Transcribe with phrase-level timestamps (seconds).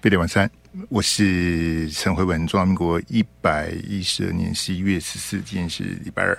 [0.00, 0.48] 飞碟晚餐，
[0.90, 2.46] 我是陈慧文。
[2.46, 6.38] 中华民国一百一十二年十一月十四，今天是礼拜二。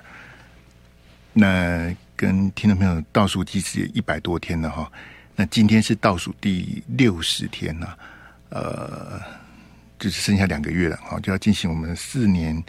[1.34, 4.90] 那跟听众朋友倒数计时一百多天了哈。
[5.36, 7.98] 那今天是倒数第六十天了，
[8.48, 9.20] 呃，
[10.00, 12.64] 就是剩下两个月了哈，就要进行我们四年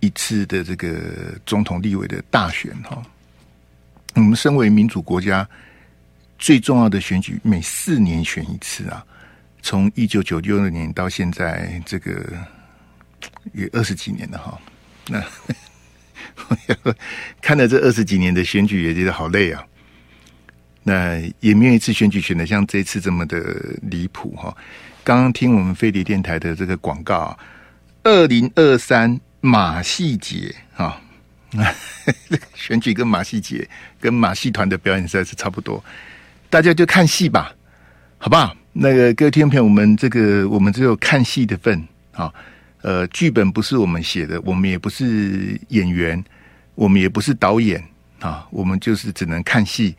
[0.00, 3.00] 一次的这个总统、立委的大选哈。
[4.14, 5.48] 我们身为民主国家，
[6.40, 9.06] 最重要的选举每四年选一次啊。
[9.66, 12.24] 从一九九六年到现在，这个
[13.52, 14.56] 也二十几年了哈。
[15.08, 15.20] 那
[17.42, 19.66] 看了这二十几年的选举，也觉得好累啊。
[20.84, 23.42] 那也没有一次选举选的像这次这么的
[23.82, 24.56] 离谱哈。
[25.02, 27.36] 刚刚听我们飞碟电台的这个广告，
[28.04, 31.02] 二零二三马戏节啊，
[32.54, 35.84] 选举跟马戏节跟马戏团的表演赛是差不多，
[36.48, 37.52] 大家就看戏吧，
[38.16, 38.56] 好不好？
[38.78, 41.82] 那个各位听众朋友，我们这个我们只有看戏的份
[42.12, 42.30] 啊，
[42.82, 46.22] 呃，剧本不是我们写的，我们也不是演员，
[46.74, 47.82] 我们也不是导演
[48.20, 49.96] 啊，我们就是只能看戏。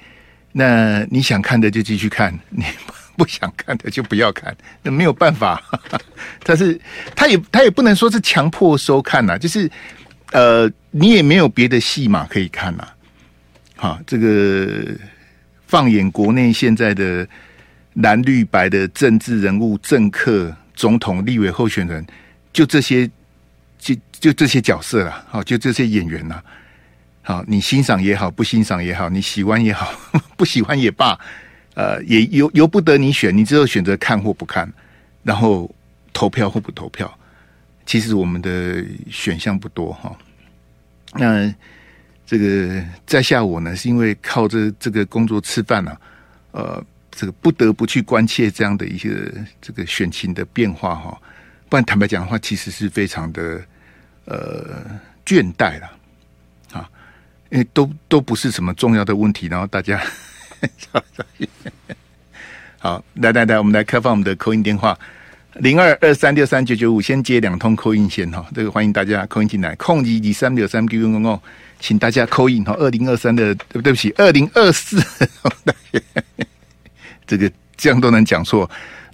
[0.52, 2.66] 那你想看的就继续看，你
[3.16, 5.59] 不想看的就不要看，那没有办法。
[6.45, 6.80] 但是
[7.16, 9.67] 他也他也不能说是强迫收看呐，就是
[10.34, 12.88] 呃，你也没有别的戏码可以看呐。
[13.75, 14.86] 好，这个
[15.66, 17.28] 放眼国内现在的。
[18.02, 22.06] 蓝绿白的政治人物、政客、总统、立委候选人，
[22.53, 23.09] 就这些，
[23.80, 25.26] 就就这些角色了。
[25.28, 26.40] 好，就这些演员呐。
[27.23, 29.92] 好，你欣赏也好，不欣赏也好，你喜欢也好，
[30.38, 31.18] 不喜欢也罢，
[31.73, 34.72] 呃，也由由不得你选，你只有选择看或不看，
[35.23, 35.70] 然后
[36.14, 37.12] 投票或不投票。
[37.88, 40.16] 其实我们的选项不多哈。
[41.14, 41.52] 那
[42.28, 45.98] 这个在下我呢，是因为靠这这个工作吃饭啊，
[46.52, 46.86] 呃。
[47.17, 49.09] 这个不得不去关切这样的一些
[49.59, 51.19] 这个选情的变化哈，
[51.67, 53.59] 不然坦白讲的话，其实是非常的
[54.25, 54.85] 呃
[55.25, 55.91] 倦怠了
[56.73, 56.88] 啊，
[57.50, 60.00] 因为都都不是什么重要的问题，然后大家
[62.77, 64.95] 好来来来，我们来开放我们的扣音电话。
[65.56, 71.41] 零二二三六三九九五，先接两通扣音线哈，这个欢迎大家扣音进来，空一二三六三九九五，
[71.79, 75.03] 请大家 call in 哈，二零二三的对不起，二零二四。
[77.27, 78.69] 这个这样都能讲错。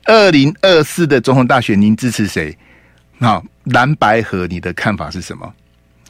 [0.05, 2.55] 二零二四的总统大选，您支持谁？
[3.19, 5.53] 好，蓝白合，你的看法是什么？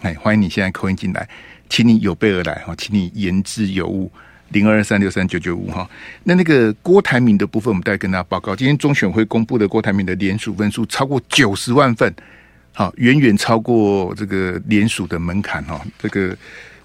[0.01, 1.29] 哎，欢迎你现在扣音进来，
[1.69, 4.11] 请你有备而来哈，请你言之有物。
[4.49, 5.87] 零二三六三九九五哈。
[6.23, 12.11] 那那个郭台铭的部分，我们再跟大家报告，今天中选会公布的郭台铭的联署分数超过九十万份，
[12.73, 15.79] 好，远远超过这个联署的门槛哈。
[15.99, 16.35] 这个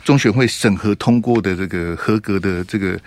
[0.04, 3.00] 中选会审核通过的这个合格的这个。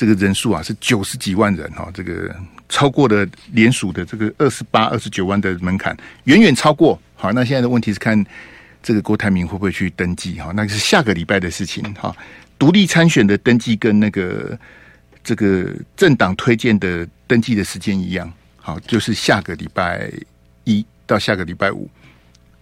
[0.00, 2.34] 这个人数啊是九十几万人哈，这个
[2.70, 5.94] 超过了联署的这个二十八、二十九万的门槛，
[6.24, 6.98] 远远超过。
[7.16, 8.24] 好，那现在的问题是看
[8.82, 10.52] 这个郭台铭会不会去登记哈？
[10.56, 12.16] 那是下个礼拜的事情哈。
[12.58, 14.58] 独立参选的登记跟那个
[15.22, 20.10] 这个政党推荐的登记的时间一样，好，就是下个礼拜
[20.64, 21.86] 一到下个礼拜五，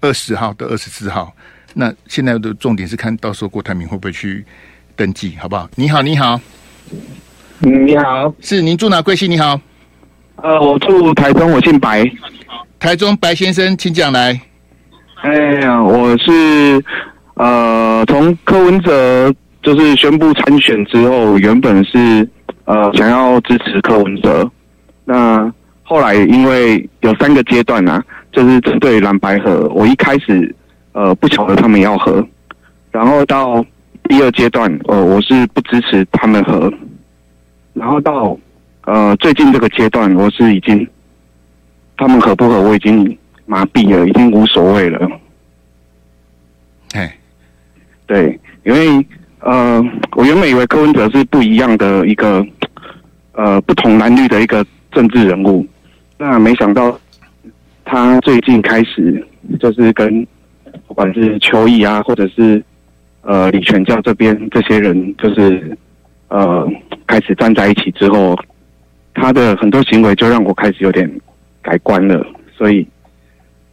[0.00, 1.32] 二十号到二十四号。
[1.72, 4.44] 那现在的重点是看到时候郭台铭会不会去
[4.96, 5.70] 登记，好不好？
[5.76, 6.40] 你好，你好。
[7.60, 9.02] 嗯，你好，是您住哪？
[9.02, 9.28] 贵姓？
[9.28, 9.60] 你好，
[10.36, 12.08] 呃，我住台中，我姓白。
[12.78, 14.40] 台中白先生，请讲来。
[15.22, 16.80] 哎呀，我是
[17.34, 22.28] 呃，从柯文哲就是宣布参选之后，原本是
[22.64, 24.48] 呃想要支持柯文哲，
[25.04, 25.52] 那
[25.82, 30.54] 后来因为有三个阶段啊，就是针对蓝白合，我一开始
[30.92, 32.24] 呃不晓得他们要合，
[32.92, 33.64] 然后到
[34.04, 36.72] 第二阶段，呃，我是不支持他们合。
[37.78, 38.36] 然后到
[38.86, 40.86] 呃最近这个阶段，我是已经
[41.96, 43.16] 他们合不合，我已经
[43.46, 45.08] 麻痹了，已经无所谓了。
[46.94, 47.16] 哎，
[48.06, 49.06] 对，因为
[49.40, 49.82] 呃，
[50.16, 52.44] 我原本以为柯文哲是不一样的一个
[53.32, 55.66] 呃不同蓝绿的一个政治人物，
[56.18, 56.98] 那没想到
[57.84, 59.24] 他最近开始
[59.60, 60.26] 就是跟
[60.86, 62.62] 不管是邱毅啊，或者是
[63.22, 65.76] 呃李全教这边这些人，就是
[66.28, 66.68] 呃。
[67.08, 68.38] 开始站在一起之后，
[69.14, 71.10] 他的很多行为就让我开始有点
[71.62, 72.24] 改观了。
[72.56, 72.86] 所以，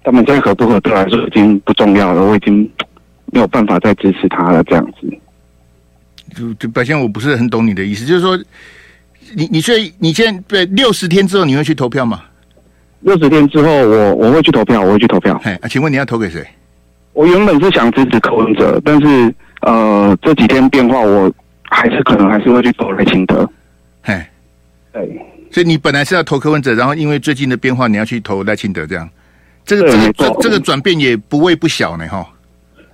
[0.04, 2.24] 他们再合不合对来说已经不重要了。
[2.24, 2.68] 我已经
[3.34, 4.64] 没有办法再支持他了。
[4.64, 5.08] 这样子，
[6.34, 8.38] 就就表现我不是很懂你的意思，就是说，
[9.36, 12.22] 你你现在你现在对六十天之后你会去投票吗？
[13.02, 15.40] 六十天之后我，我我会去投票，我会去投票。
[15.44, 16.42] 哎，请问你要投给谁？
[17.14, 21.32] 我原本是想支持柯文哲，但是呃这几天变化我。
[21.76, 23.48] 还是可能还是会去投赖清德，
[24.02, 24.26] 嘿，
[24.94, 29.10] 对，所以你本来是要投柯文哲，然后因为最近的变化，你要去投赖清德，这样，
[29.66, 32.26] 这个这个这这个转变也不为不小呢，哈。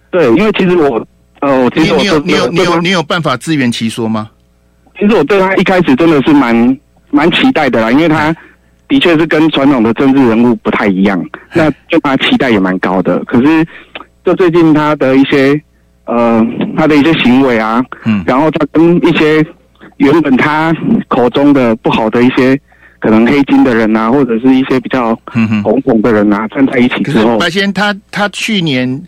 [0.09, 1.07] 对，因为其实我
[1.41, 4.31] 呃，我其实我你有你有你有你有办法自圆其说吗？
[4.99, 6.77] 其实我对他一开始真的是蛮
[7.11, 8.35] 蛮期待的啦，因为他
[8.87, 11.23] 的确是跟传统的政治人物不太一样，
[11.53, 13.23] 那对他期待也蛮高的。
[13.25, 13.65] 可是
[14.25, 15.61] 就最近他的一些
[16.11, 16.45] 呃
[16.77, 19.45] 他的一些行为啊，嗯，然后他跟一些
[19.97, 20.75] 原本他
[21.07, 22.59] 口中的不好的一些
[22.99, 25.17] 可能黑金的人啊，或者是一些比较
[25.63, 29.01] 红红的人啊站在一起之后，白先他他去年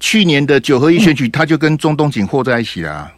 [0.00, 3.10] 去年的九合一选举，他就跟中东锦和在一起了。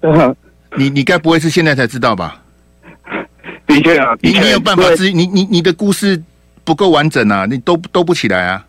[0.00, 0.34] 呃
[0.76, 2.42] 你你该不会是现在才知道吧？
[3.66, 6.22] 的确啊，你没有办法知你你你的故事
[6.64, 8.64] 不够完整啊，你都都不起来啊。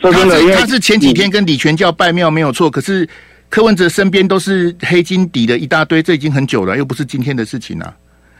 [0.00, 3.08] 说真的，他是他是前几天跟李全教拜庙没有错，可是
[3.48, 7.94] 柯文哲身边都是黑金底的一大堆，这已经很久了，又不是今天的事情啊。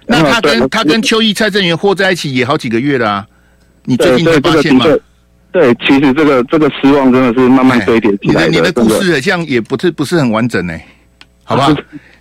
[0.06, 3.26] 那他跟他跟邱毅、蔡正元和在一起也好几个月了啊。
[3.84, 4.84] 你最近才发现吗？
[5.52, 8.50] 对，其实这个这个失望真的是慢慢堆叠起来的。
[8.50, 10.78] 你的故事这样也不是不是很完整呢，
[11.42, 11.74] 好不好？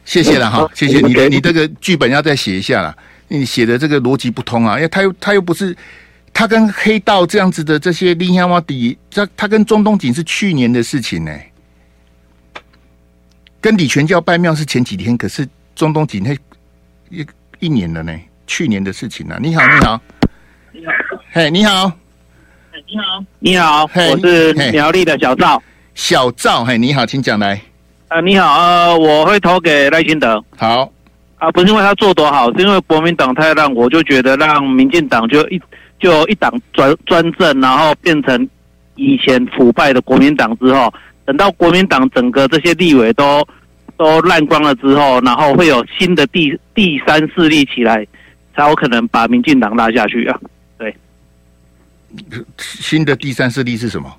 [0.04, 2.96] 谢谢了哈，谢谢你的，你这个剧本要再写一下了。
[3.28, 5.76] 你写的这个逻辑不通啊，因为他又他又不是
[6.40, 11.38] 他跟黑道这样子的这些林香瓦底，他他跟中东锦是去年的事情呢，
[13.60, 15.46] 跟李全教拜庙是前几天，可是
[15.76, 16.34] 中东锦那
[17.10, 17.28] 一
[17.60, 19.38] 一年了呢，去年的事情呢。
[19.42, 20.02] 你好，你好，
[20.72, 20.94] 你好，
[21.34, 21.92] 嘿，你好，
[22.72, 25.62] 你好，你好，我是苗栗的小赵，
[25.94, 27.62] 小赵，嘿，你好，请讲来。
[28.08, 30.42] 啊，你好，呃，我会投给赖清德。
[30.56, 30.90] 好，
[31.38, 35.62] 啊，不是因为他做多好，是因为国民党太烂，我就觉得让民进党就一
[36.00, 38.48] 就一党专专政，然后变成
[38.96, 40.94] 以前腐败的国民党之后，
[41.26, 43.48] 等到国民党整个这些立委都
[43.98, 48.06] 都烂光了之后，然后会有新的第第三势力起来，
[48.56, 50.40] 才有可能把民进党拉下去啊。
[50.78, 50.96] 对，
[52.58, 54.12] 新的第三势力是什么？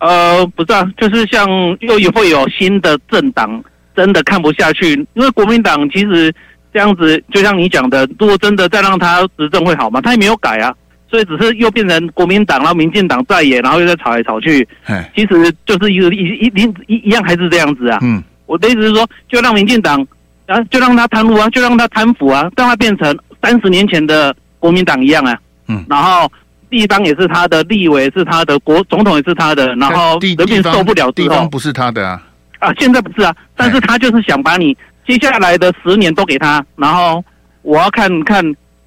[0.00, 1.48] 呃，不是啊，就是像
[1.80, 3.62] 又也会有新的政党
[3.96, 6.34] 真的看不下去，因为国民党其实
[6.72, 10.02] 这样子，就像你讲的，如果真的再让他执政会好吗？
[10.02, 10.74] 他也没有改啊，
[11.08, 14.66] 所以只是又变成国民党，然后民进党在野，然后又在吵来吵去，
[15.14, 17.98] 其实就是一个一一一一样还是这样子啊。
[18.02, 20.06] 嗯，我的意思是说，就让民进党
[20.46, 25.38] 啊，就让他贪污啊，就让他贪腐啊，让他变成三十年前的国民党一样啊。
[25.68, 26.30] 嗯，然后。
[26.70, 32.20] 地方也是他的，立委是他的，国总统也是他的，然后人民受不了地方不是他的啊
[32.58, 32.72] 啊！
[32.80, 34.76] 现在不是啊，但是他就是想把你
[35.06, 37.24] 接下来的十年都给他，然后
[37.62, 38.42] 我要看看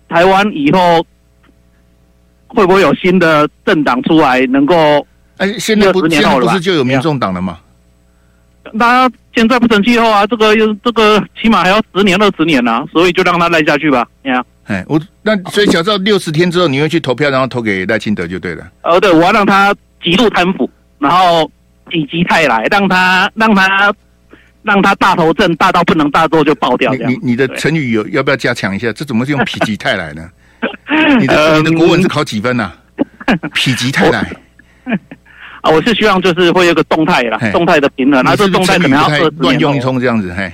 [0.09, 1.05] 台湾以后
[2.47, 5.05] 会不会有新的政党出来，能够
[5.37, 7.59] 哎，现在不现在不是就有民众党了吗？
[8.73, 14.45] 那现在不成气候啊，这个又这个起码还要十年二十年啊，所以就让他赖下去吧，你看。
[14.65, 18.69] 哎，我那所以小赵六十天之后你会去投票，然后投给赖清德就对了。
[18.83, 19.73] 哦，对，我要让他
[20.03, 21.49] 极度贪腐，然后
[21.85, 23.93] 否极泰来，让他让他
[24.63, 26.93] 让他大头症大到不能大做就爆掉。
[26.93, 28.91] 你你的成语有要不要加强一下？
[28.91, 30.29] 这怎么是用否极泰来呢？
[31.19, 32.73] 你的你的国文是考几分啊？
[33.53, 34.19] 否极泰来
[35.61, 39.09] 啊，我是希望就是会有个动态啦，动态的平衡，然后这动态可能要
[39.39, 40.51] 乱用一通这样子，嘿。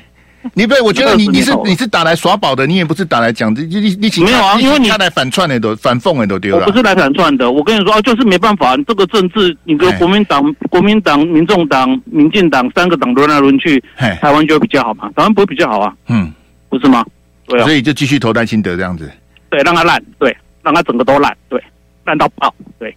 [0.56, 4.60] 你不，我觉得你你是你是打来耍宝的，你也不是打来讲的，你你你请没有啊？
[4.60, 6.66] 因为你他来反串的都反讽的都丢了。
[6.66, 15.08] 我不是来反串的，我跟你说啊，就是没办法，这个政治，你跟国民党、国民党、民众党、民进党三个党轮来轮去，台湾就会比较好嘛？
[15.16, 15.94] 台湾不会比较好啊？
[16.10, 16.30] 嗯，
[16.68, 17.06] 不是吗？
[17.48, 19.10] 对啊，所以就继续投赖清德这样子。
[19.54, 21.64] 对，让它烂，对，让它整个都烂，对，
[22.06, 22.96] 烂到爆，对。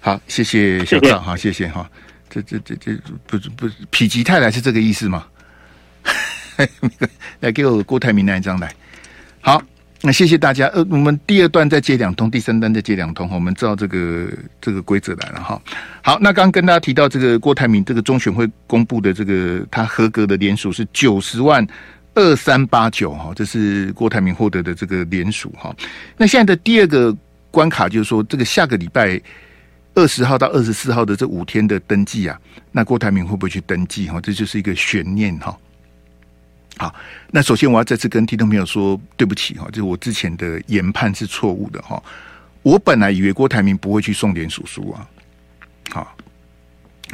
[0.00, 1.90] 好，谢谢小赵，哈，谢谢哈。
[2.28, 2.92] 这这这这
[3.26, 5.24] 不是不是否极泰来是这个意思吗？
[7.40, 8.70] 来给我郭台铭那一张来，
[9.40, 9.62] 好，
[10.02, 10.66] 那谢谢大家。
[10.74, 14.28] 呃，我们第二段再接两通，第三段再接两通，我们知道这个
[14.60, 15.58] 这个规则来了哈。
[16.02, 21.66] 好，那刚刚跟大家提到这个郭台铭这个中选会公布的这个他合格的连署是九十万
[22.14, 25.74] 二三八九哈，这是郭台铭获得的这个连署哈。
[26.16, 27.16] 那现在的第二个
[27.50, 29.20] 关卡就是说，这个下个礼拜
[29.94, 32.40] 二十号到二十四号的这五天的登记啊，
[32.72, 34.20] 那郭台铭会不会去登记哈？
[34.20, 35.56] 这就是一个悬念哈。
[36.76, 36.94] 好，
[37.30, 42.02] 那首先我要再次跟听众朋友说对不起哈，就是我之前的研判是错误的哈。
[42.62, 45.08] 我本来以为郭台铭不会去送连署书啊，
[45.90, 46.16] 好，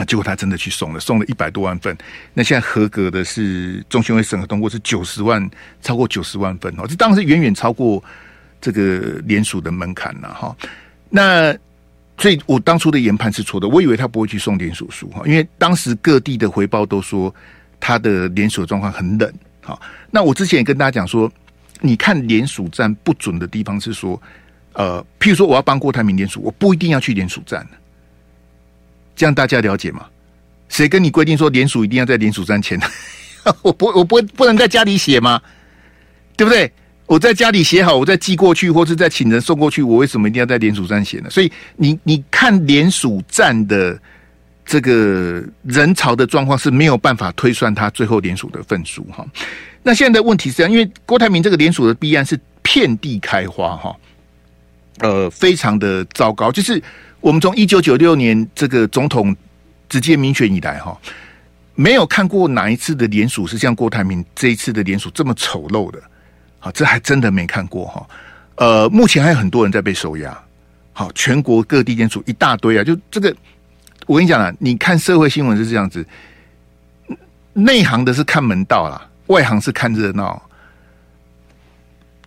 [0.04, 1.96] 结果他真的去送了，送了一百多万份。
[2.34, 5.48] 那现在合格的是中选会审核通过是九十万，
[5.82, 8.02] 超过九十万份哦，这当然是远远超过
[8.60, 10.56] 这个连署的门槛了哈。
[11.08, 11.54] 那
[12.18, 17.34] 所以我当初的研判是错的，我以为他不会去送连署书哈，因为当时各地的回报都说
[17.78, 19.32] 他的连署状况很冷。
[19.62, 19.80] 好，
[20.10, 21.30] 那我之前也跟大家讲说，
[21.80, 24.20] 你看联署站不准的地方是说，
[24.74, 27.66] 呃，譬如说我要帮郭台铭联署，我不一定要去联署站，
[29.14, 30.06] 这样大家了解吗？
[30.68, 32.80] 谁跟你规定说联署一定要在联署站签？
[33.62, 35.40] 我不，我不不能在家里写吗？
[36.36, 36.70] 对不对？
[37.06, 41.28] 我在家里写好，我再寄过去，或是再请人送过去，我为什么一定要在联署站写呢？
[41.28, 44.00] 所以你你看联署站的
[44.64, 49.26] 这个人潮的状况是没有办法推算他最后联署的份数哈。
[49.82, 53.96] 那现在的问题是这样，因为郭台铭这个联署的弊案是遍地开花哈，
[55.00, 56.52] 呃，非常的糟糕。
[56.52, 56.80] 就是
[57.20, 59.34] 我们从一九九六年这个总统
[59.88, 60.98] 直接民选以来哈，
[61.74, 66.00] 没有看过哪一次的联署是像郭台铭这一次的联署这么丑陋的。
[66.58, 68.06] 好，这还真的没看过哈。
[68.56, 70.38] 呃，目前还有很多人在被收押。
[70.92, 72.84] 好，全国各地联署一大堆啊。
[72.84, 73.34] 就这个，
[74.06, 76.06] 我跟你讲啊，你看社会新闻是这样子，
[77.54, 80.42] 内行的是看门道啦，外行是看热闹。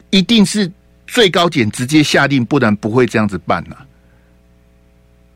[0.10, 0.72] 一定是
[1.06, 3.76] 最高检直接下令，不然不会这样子办呐。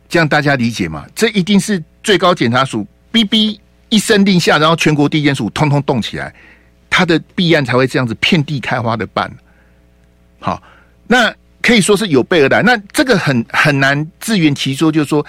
[0.09, 1.05] 这样大家理解吗？
[1.15, 3.57] 这一定是最高检察署哔哔
[3.89, 6.33] 一声令下，然后全国地检署通通动起来。
[6.89, 9.31] 他的弊案才会这样子遍地开花的办，
[10.39, 10.59] 好，
[11.05, 12.63] 那可以说是有备而来。
[12.63, 15.23] 那这个很很难自圆其说，就是说，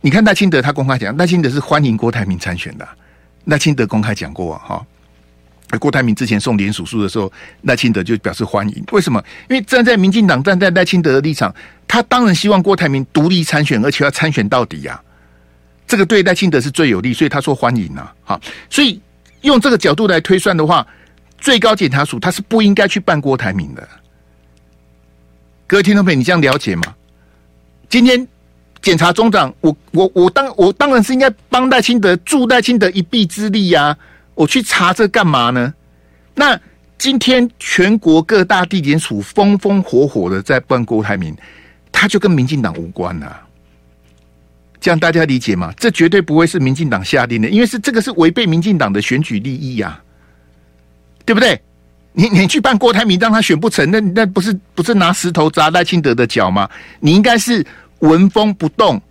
[0.00, 2.88] 你看赖清德他公开讲，赖清德是欢迎郭台铭参选的，
[3.44, 4.86] 赖清德公开讲过哈。
[5.78, 7.30] 郭台铭之前送联署书的时候，
[7.62, 8.84] 赖清德就表示欢迎。
[8.92, 9.22] 为什么？
[9.48, 11.54] 因为站在民进党站在赖清德的立场，
[11.86, 15.02] 他当然希望郭台铭独立参选，而且要参选到底呀、啊。
[15.86, 18.14] 这个对赖清德是最有利，所以他说欢迎啊。
[18.24, 19.00] 好，所以。
[19.42, 20.84] 用这个角度来推算的话，
[21.38, 23.88] 最高检察署他是不应该去办郭台铭的。
[25.64, 26.82] 各位听众朋友，你这样了解吗？
[27.88, 28.26] 今天
[28.82, 33.96] 检察总长，我我我当我当然是应该帮赖清德助赖清德一臂之力呀、
[34.38, 35.74] 我去查这干嘛呢？
[36.32, 36.58] 那
[36.96, 41.36] 今天全国各大地检署风风火火的在办郭台铭，
[41.90, 43.42] 他就跟民进党无关啊。
[44.80, 45.74] 这样大家理解吗？
[45.76, 49.98] 这绝对不会是民进党下令的，因为是这个是违背民进党的选举利益呀、啊，
[51.24, 51.60] 对不对？
[52.12, 56.70] 你你去办郭台铭让他选不成，那那不是不是拿石头砸赖清德的脚吗？
[57.00, 57.66] 你应该是
[57.98, 59.02] 闻风不动，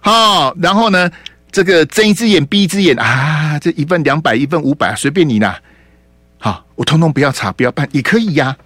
[0.00, 1.08] 好、然后呢，
[1.52, 5.60] 这个睁一只眼闭一只眼啊，这一份两百，一份五百，随便你啦。
[6.38, 8.56] 好，我通通不要查，不要办也可以呀、啊，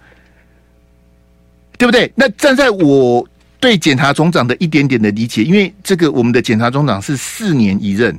[1.77, 2.11] 对不对？
[2.15, 3.27] 那站在我。
[3.59, 8.15] 对检察总长的一点点的理解，因为这个我们的检察总长是四年一任，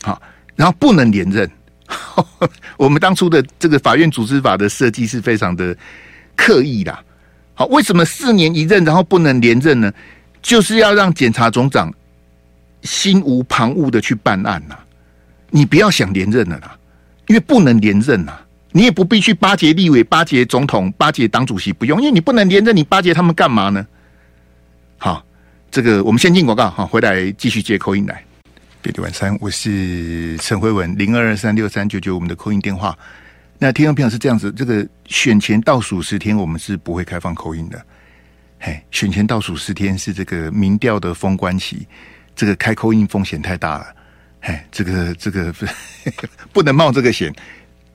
[0.00, 0.20] 好，
[0.56, 1.48] 然后不能连任。
[2.78, 5.76] 我们当初的这个法院组织法的设计是非常的
[6.34, 6.98] 刻意的。
[7.52, 9.92] 好，为什么四年一任，然后不能连任呢？
[10.40, 11.92] 就是要让检察总长
[12.82, 14.78] 心无旁骛的去办案呐。
[15.50, 16.76] 你不要想连任了啦，
[17.26, 18.38] 因为不能连任呐。
[18.70, 23.84] 你也不必去巴结立委、巴结总统、巴结党主席，不用，因为你不能连任，你巴结他们干嘛呢？
[24.98, 25.24] 好，
[25.70, 28.22] 这个我们先进广告，哈，回来继续接口音来。
[28.82, 32.96] 别的晚餐，我是陈辉文，零二二三六三九九，我们的口音电话。
[33.58, 37.82] 那听众朋友是这样子，这个选前倒数十天，我们是不会开放口音的。
[38.60, 41.88] 嘿，选前倒数十天是这个民调的封关期，
[42.38, 43.86] 这个开 call in 风险太大了。
[44.40, 45.52] 嘿，这个这个
[46.52, 47.34] 不能冒这个险，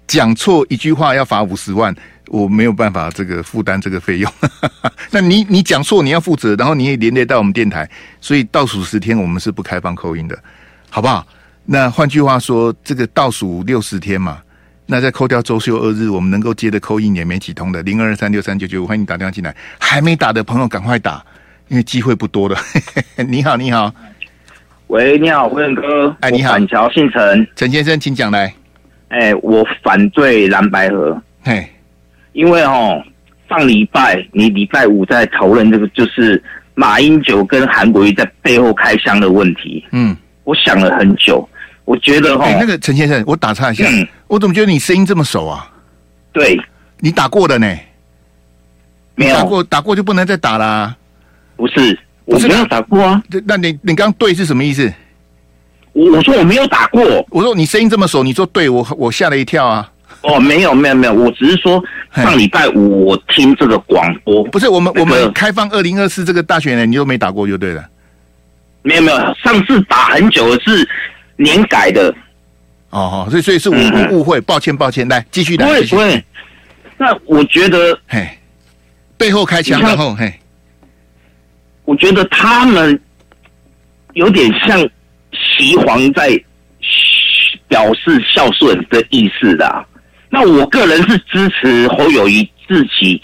[0.06, 1.96] 讲错一句话要罚五十万。
[2.28, 4.32] 我没有办法这个负担这个费用，
[5.12, 7.88] 那你你讲错你要负责，然后你也连累到我们电台，
[8.20, 10.38] 所以倒数十天我们是不开放 call in 的，
[10.90, 11.26] 好不好？
[11.66, 14.42] 那换句话说，这个倒数六十天嘛，
[14.86, 21.24] 那再扣掉周休二日，我们能够接的扣一年没几通的，零二三六三九九，欢迎你打电话进来，还没打的朋友赶快打，
[21.68, 22.58] 因为机会不多了。
[23.28, 23.94] 你好，你好，
[24.88, 28.54] 喂，你好，辉文哥，哎，你好，板桥姓陈，陈先生，请讲来。
[29.10, 31.68] 哎，我反对蓝白河，嘿。
[32.34, 33.02] 因为哦，
[33.48, 36.42] 上礼拜你礼拜五在讨论这个，就是
[36.74, 39.86] 马英九跟韩国瑜在背后开箱的问题。
[39.92, 41.48] 嗯，我想了很久，
[41.86, 45.70] 我觉得哈、欸，那个陈先生，我打岔一下，嗯、我怎么觉得你声音这么熟啊？
[46.32, 46.60] 对，
[47.00, 47.68] 你打过的呢？
[49.16, 50.96] 没有打过，打过就不能再打啦。
[51.56, 53.22] 不是，我没有打过啊。
[53.46, 54.92] 那你你刚对是什么意思？
[55.94, 57.25] 我我说我没有打过。
[57.30, 59.89] 我说你声音这么熟，你说对我我吓了一跳啊。
[60.22, 61.84] 哦，没有没有没有，我只是说
[62.15, 67.86] 上礼拜五我听这个广播，不是我们、那个、我们开放二零二四这个大选呢，你都没打过就对了。
[68.84, 70.88] 没有没有，上次打很久了，是
[71.36, 72.10] 年改的。
[72.89, 75.65] 哦哦，所以所以是我误误会，抱歉抱歉，来继续打。
[75.65, 76.24] 不会不会，
[76.98, 78.27] 那我觉得嘿，
[79.18, 80.34] 背后开枪然后嘿，
[81.86, 83.00] 我觉得他们
[84.13, 84.80] 有点像
[85.32, 86.30] 齐皇在
[87.68, 89.86] 表示孝顺的意思的。
[90.30, 93.22] 那我个人是支持侯友谊，自己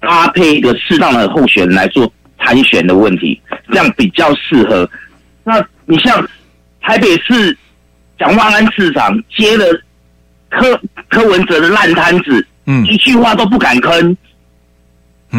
[0.00, 2.10] 搭配一个适当的候选人来做
[2.40, 4.88] 参选的问题，这样比较适合。
[5.44, 6.26] 那你像
[6.80, 7.56] 台北市
[8.18, 9.64] 蒋万安市长接了
[10.48, 14.16] 柯柯文哲的烂摊子，嗯，一句话都不敢吭，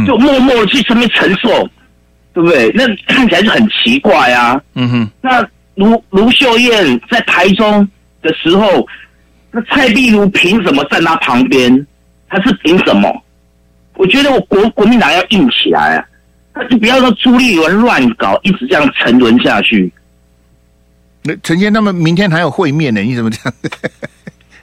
[0.06, 1.70] 就默默的去身边承受，
[2.34, 2.72] 对不对？
[2.74, 4.62] 那看起来就很奇怪啊。
[4.76, 5.10] 嗯哼。
[5.22, 5.46] 那
[5.76, 7.88] 卢卢秀燕在台中
[8.22, 8.86] 的时候，
[9.52, 11.86] 那蔡壁如凭什么站他旁边？
[12.28, 13.24] 他是凭什么？
[13.96, 16.06] 我觉得我国国民党要硬起来啊！
[16.54, 19.92] 他就不要说朱立伦乱搞，一直这样沉沦下去。
[21.24, 23.02] 那陈先，他们明天还有会面呢？
[23.02, 23.54] 你怎么这样？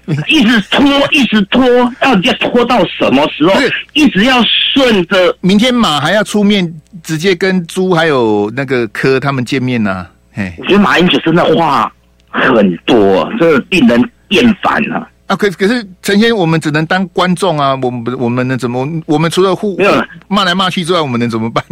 [0.29, 1.65] 一直拖，一直拖，
[2.01, 3.53] 到底要拖到什么时候？
[3.93, 4.41] 一直要
[4.73, 5.37] 顺着。
[5.41, 6.73] 明天马还要出面，
[7.03, 10.11] 直接跟朱还有那个柯他们见面呢、啊。
[10.33, 11.93] 嘿，我觉得马英九真的话
[12.31, 15.09] 很多，真的令人厌烦啊。
[15.27, 17.77] 啊，可可是陈先，我们只能当观众啊。
[17.83, 18.87] 我们我们能怎么？
[19.07, 21.65] 我们除了互没有骂来骂去之外，我们能怎么办？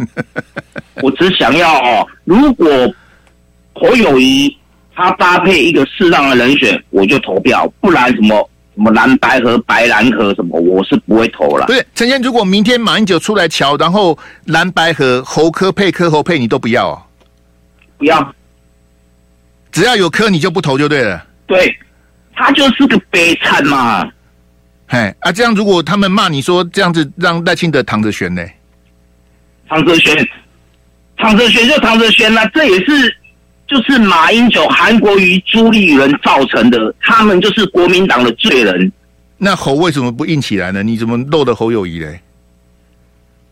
[1.01, 2.67] 我只想要哦，如果
[3.73, 4.53] 侯友宜。
[4.95, 11.65] 他搭配一个适当的人选，我就投票；不然什么什么蓝白和、白蓝和什么，我是不会投了。
[11.67, 17.01] 不是陈先，如果明天马英九出来瞧，然后蓝白和侯科配科侯配，你都不要哦？
[17.97, 18.33] 不要，
[19.71, 21.25] 只要有科你就不投就对了。
[21.45, 21.77] 对，
[22.33, 24.09] 他就是个悲惨嘛。
[24.87, 28.41] 嘿啊，这样如果他们骂你说这样子让赖清德躺着选呢？
[29.67, 30.15] 躺着选，
[31.17, 33.17] 躺着选就躺着选了，这也是。
[33.67, 38.91] 就是马英九、韩国瑜、朱立伦造成的，他们就是国民党的罪人。
[39.37, 40.83] 那侯为什么不硬起来呢？
[40.83, 42.21] 你怎么漏的侯友谊嘞？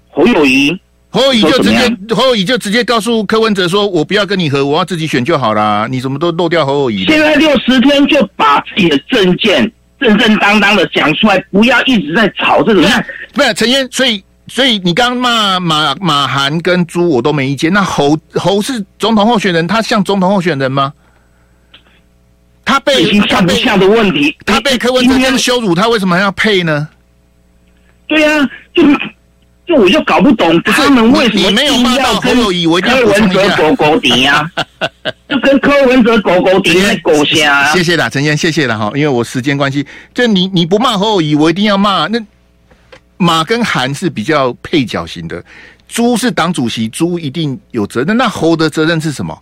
[0.09, 0.79] 侯友谊，
[1.09, 7.05] 侯友谊就直接，侯友谊就直接告诉柯文哲说：“我不要跟你合，我要自己选就好啦。”你怎么都漏掉侯友谊？
[7.05, 12.81] 现在六十天就把自己的证件正正当当的讲出来，不要一直在吵这个。
[13.33, 14.23] 不是陈嫣，所以。
[14.53, 17.73] 所以你刚刚骂马马韩跟朱，我都没意见。
[17.73, 20.93] 那侯侯是总统候选人，他像总统候选人吗？
[22.63, 26.87] 他被像不像的问题，他被柯文哲这样羞辱，他为什么还要配呢？
[28.05, 28.83] 对呀、啊，就
[29.65, 34.47] 就我就搞不懂，他们为什么你没有骂到侯友宜，我柯文哲狗狗顶呀？
[35.27, 37.73] 就跟柯文哲狗狗顶狗虾、啊。
[37.73, 42.19] 谢谢啦，陈燕，谢谢啦哈，因为我时间关系，就你你不骂侯友谊，我一定要骂那。
[43.23, 45.43] 马跟韩是比较配角型的，
[45.87, 48.15] 朱是党主席，朱一定有责任。
[48.15, 49.35] 那侯的责任是什么？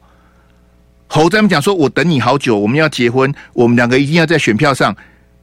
[1.08, 4.96] 侯在那边讲说：“我等你好久，我们要结婚，我们两个一定要在选票上。”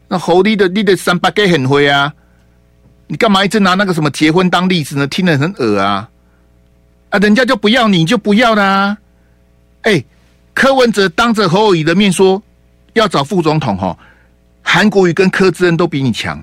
[0.09, 2.11] 那侯你的你的三八 K 很灰啊！
[3.07, 5.07] 你干嘛一直拿那个什么结婚当例子呢？
[5.07, 6.09] 听得很恶啊！
[7.11, 8.97] 啊，人家就不要你就不要啦！
[9.83, 10.03] 哎、
[10.55, 12.43] 柯文哲当着侯友宜的面说
[12.95, 13.95] 要找副总统哈，
[14.63, 16.43] 韩国瑜跟柯志恩都比你强。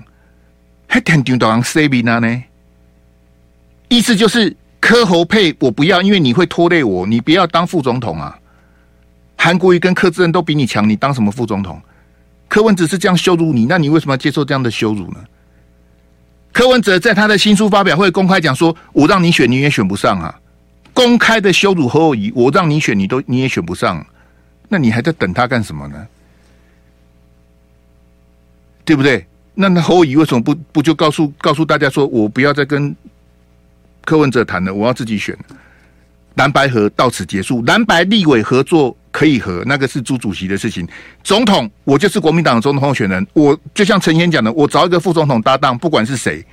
[0.96, 2.42] 还挺听到人 say 呢？
[3.88, 8.38] 意思就是柯侯配我不要，因为你会拖累我，你不要当副总统啊。
[9.36, 11.78] 韩国瑜跟柯志恩都比你强，你当什么副总统？
[12.48, 15.22] 柯文哲是这样羞辱你，那你为什么要接受这样的羞辱呢？
[16.50, 20.34] 柯文哲在他的新书发表会公开讲说：“我让你选，你也选不上啊！”
[20.94, 24.02] 公开的羞辱侯友宜，我让你选，你都你也选不上，
[24.66, 26.06] 那你还在等他干什么呢？
[28.86, 29.26] 对不对？
[29.58, 32.94] 那那侯友为什么不不就告诉告诉大家说，我不要再跟
[34.04, 35.34] 柯文哲谈了，我要自己选，
[36.34, 40.86] 蓝白合到此结束，蓝白立委合作可以合，那个是朱主席的事情。
[41.24, 46.44] 总统，我就是国民党的总统候选人，我就像陈先讲的，我找一个副总统搭档，不管是谁，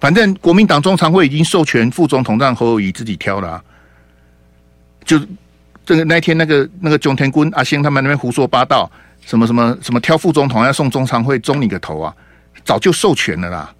[0.00, 3.62] 反正国民党中常会已经授权副总统让侯友宜自己挑了，
[5.04, 5.16] 就
[5.86, 8.90] 这个那天那个那个蒋天坤阿星他们那边胡说八道。
[9.30, 12.12] 什么什么什么挑副总统要送中常会中你个头啊！
[12.64, 13.72] 早就授权了啦。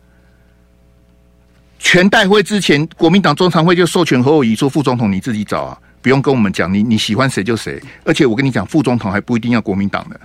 [1.80, 7.82] 全代会之前，国民党中常会就授权侯友宜说副总统你自己找啊，不用跟我们讲，你你喜欢谁就谁。
[8.04, 10.20] 而且我跟你讲，副总统还不一定要国民党的，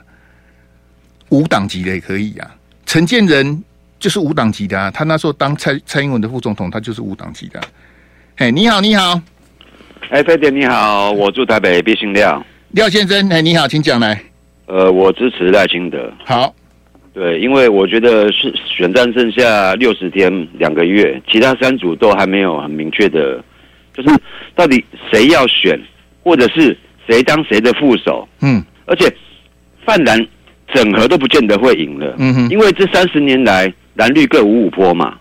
[1.30, 2.56] 无党籍的也可以啊。
[2.86, 3.64] 陈建仁
[3.98, 7.60] 就是无党籍的啊，他那时候当蔡蔡英文的副总统，他就是无党籍的。
[8.38, 9.20] 嘿，你好，你好，
[10.12, 14.22] 哎，飞姐你好，我住台北，必姓廖，廖先生，哎，你好，请讲来。
[14.68, 16.12] 呃，我支持赖清德。
[16.26, 16.54] 好，
[17.14, 23.44] 对，因为我觉得是选战剩下六十天两个月，其他三组都还没有很明确的，
[23.94, 24.10] 就是
[24.56, 25.80] 到底谁要选，
[26.24, 26.76] 或者是
[27.08, 28.28] 谁当谁的副手。
[28.42, 29.06] 嗯，而且
[29.86, 30.20] 泛蓝
[30.74, 32.16] 整合都不见得会赢了。
[32.18, 35.16] 嗯哼，因为这三十年来蓝绿各五五坡嘛，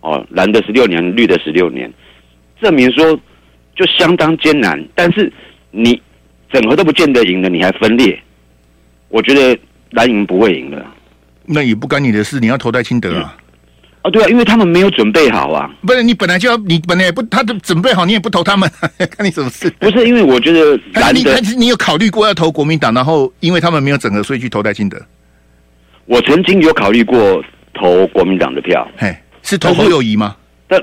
[0.00, 1.92] 哦，蓝的十六年，绿的十六年，
[2.62, 3.14] 证明说
[3.76, 4.82] 就相当艰难。
[4.94, 5.30] 但是
[5.70, 6.00] 你
[6.50, 8.18] 整合都不见得赢了，你还分裂。
[9.08, 9.58] 我觉得
[9.90, 10.84] 蓝营不会赢的，
[11.44, 12.40] 那也不干你的事。
[12.40, 13.36] 你要投戴清德啊？
[14.02, 15.68] 哦，对啊，因为他们没有准备好啊。
[15.82, 18.70] 不是你本来就要，你本来也不，他都准备好，你也不投他们，
[19.10, 19.68] 看你什么事。
[19.78, 25.00] 不是因为我觉得蓝的，你你有考虑过要投国民党，然后因为他们没有整合，所以去投戴清德。
[26.04, 27.42] 我曾经有考虑过
[27.74, 30.36] 投国民党的票，嘿，是投侯友谊吗？
[30.68, 30.80] 但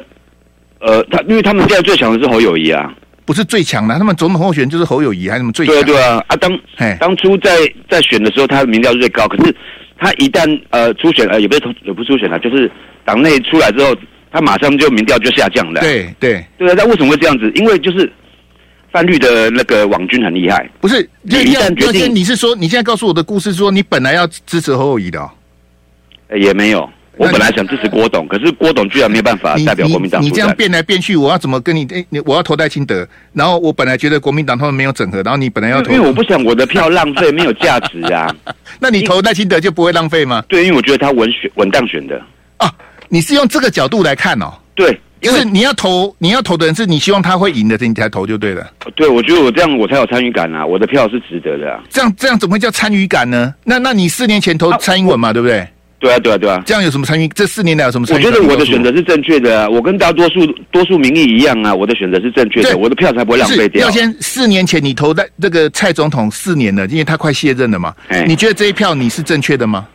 [0.79, 2.93] 呃，他因为他们现在最强的是侯友谊啊，
[3.25, 5.75] 不是最强的，他们总统候选人就是侯友谊，还是什么最强？
[5.75, 7.51] 对啊，对啊，啊，当嘿当初在
[7.89, 9.55] 在选的时候，他的民调最高，可是
[9.97, 12.69] 他一旦呃初选呃也不是也不是初选了，就是
[13.05, 13.95] 党内出来之后，
[14.31, 15.81] 他马上就民调就下降了。
[15.81, 17.51] 对对对啊，那为什么会这样子？
[17.55, 18.11] 因为就是
[18.91, 21.09] 泛绿的那个网军很厉害，不是？
[21.21, 25.31] 你一旦决定，你是说你现在告诉我的故事说你本来要支持侯友谊的、哦？
[26.35, 26.89] 也没有。
[27.17, 30.21] 我本来想支持郭董，可是郭董居然没有办法代表国民党。
[30.21, 31.87] 你这样变来变去，我要怎么跟你？
[31.93, 38.35] 哎，我要投戴清德，然后我本来觉得国民党他们没有整合，然后你本来要投，因为我不想我的票浪费，没有价值啊。
[38.79, 40.43] 那你投戴清德就不会浪费吗？
[40.47, 42.19] 对，因为我觉得他稳选稳当选的
[42.57, 42.71] 啊。
[43.09, 44.51] 你是用这个角度来看哦？
[44.73, 48.67] 对，就是你要投你要投的人是你希望他会赢的，你才投就对了。
[48.95, 51.79] 对，我觉得我这样我才有参与感啊，我的票是值得的啊。
[51.91, 53.53] 这样这样怎么会叫参与感呢？
[53.63, 55.67] 那那你四年前投蔡英文嘛，啊、对不对？
[56.03, 57.25] 对啊，对啊，对啊，这样有什么参与？
[57.29, 58.25] 这四年来有什么参与？
[58.25, 63.85] 我觉得我的选择是正确的啊，我跟大多数多数民意一样啊，我的选择是正确的，我的票才不会浪费掉。
[63.85, 67.93] 要先四年前你投的这个蔡总统四年了，因为他快卸任了嘛，
[68.27, 69.87] 你觉得这一票你是正确的吗？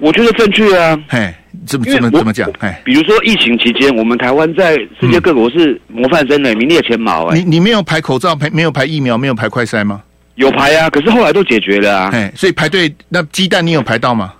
[0.00, 2.50] 我觉得正确啊，哎，怎么怎么怎么讲？
[2.60, 7.38] 哎，比如说疫情期间，我们台湾在世界各国是模范生的，名列前茅哎。
[7.38, 10.00] 你你没有排口罩，排没有排疫苗，没有排快筛吗？
[10.36, 12.10] 有排啊，可是后来都解决了啊。
[12.10, 14.32] 哎，所以排队那鸡蛋你有排到吗？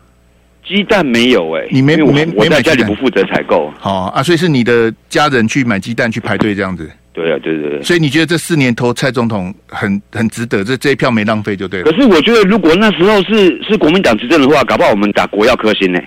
[0.67, 3.73] 鸡蛋没有哎、欸，你没没我在家里不负责采购。
[3.79, 6.91] 好啊，所以是你的家人去买鸡蛋去排队这样子。
[7.13, 7.83] 对啊，对对对。
[7.83, 11.91] 所以你觉得这四年投蔡总统很很值得，这这一票没浪费就对了。
[11.91, 16.01] 可是我觉得如果那时候是是国民党执政的话，搞不好我们打国药科兴呢。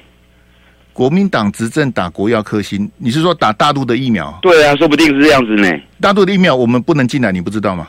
[0.94, 4.40] 国民党执政打国药科兴，你是说打大陆的疫苗？
[4.42, 5.70] 对啊，说不定是这样子呢。
[6.00, 7.88] 大陆的疫苗我们不能进来，你不知道吗？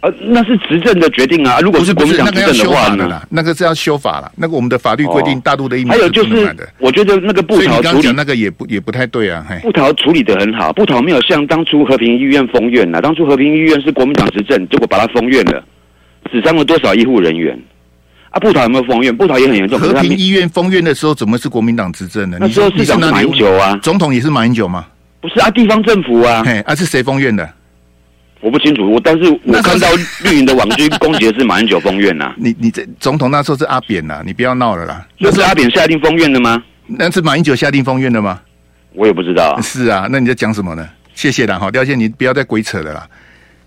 [0.00, 1.58] 呃，那是执政的决定啊。
[1.60, 3.20] 如果是国民党执政的话呢？
[3.30, 4.30] 那个是要修法了。
[4.36, 9.44] 那个我们的法律规定，大陆的疫苗还有就是，我觉得那个布桃处理那个也不也不太对啊。
[9.60, 13.00] 布桃处理的很好，布桃没有像当初和平医院封院啊。
[13.00, 15.64] 当初和平医院是国民党执政，结果把它封院了，
[16.30, 17.60] 死伤了多少医护人员
[18.30, 18.38] 啊？
[18.38, 19.16] 布桃有没有封院？
[19.16, 19.80] 布桃也很严重。
[19.80, 22.36] 和平医院封院的时候，怎么是国民党执政呢？
[22.40, 24.86] 那时候市长是马英九啊，总统也是马英九吗？
[25.20, 26.44] 不是啊，地方政府啊。
[26.46, 27.50] 嘿，啊是谁封院的？
[28.40, 29.88] 我不清楚，我但是我看到
[30.22, 32.34] 绿营的网军攻击的是马英九封院呐、啊。
[32.38, 35.04] 你你这总统那时候是阿扁呐，你不要闹了啦。
[35.18, 36.62] 那是阿扁下定封院的吗？
[36.86, 38.40] 那是马英九下定封院的吗？
[38.94, 39.60] 我也不知道。
[39.60, 40.88] 是啊，那你在讲什么呢？
[41.14, 43.08] 谢谢啦，好，廖先你不要再鬼扯了啦。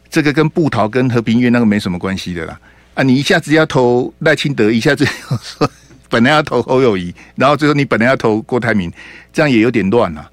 [0.10, 2.58] 这个跟布桃跟和平医院那个没什么关系的啦。
[2.94, 5.70] 啊，你一下子要投赖清德，一下子又 说
[6.10, 8.90] 本来要投侯友谊，然后最后你本来要投郭台铭，
[9.34, 10.26] 这样也有点乱了，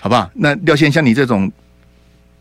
[0.00, 0.30] 好不好？
[0.34, 1.50] 那廖先像你这种。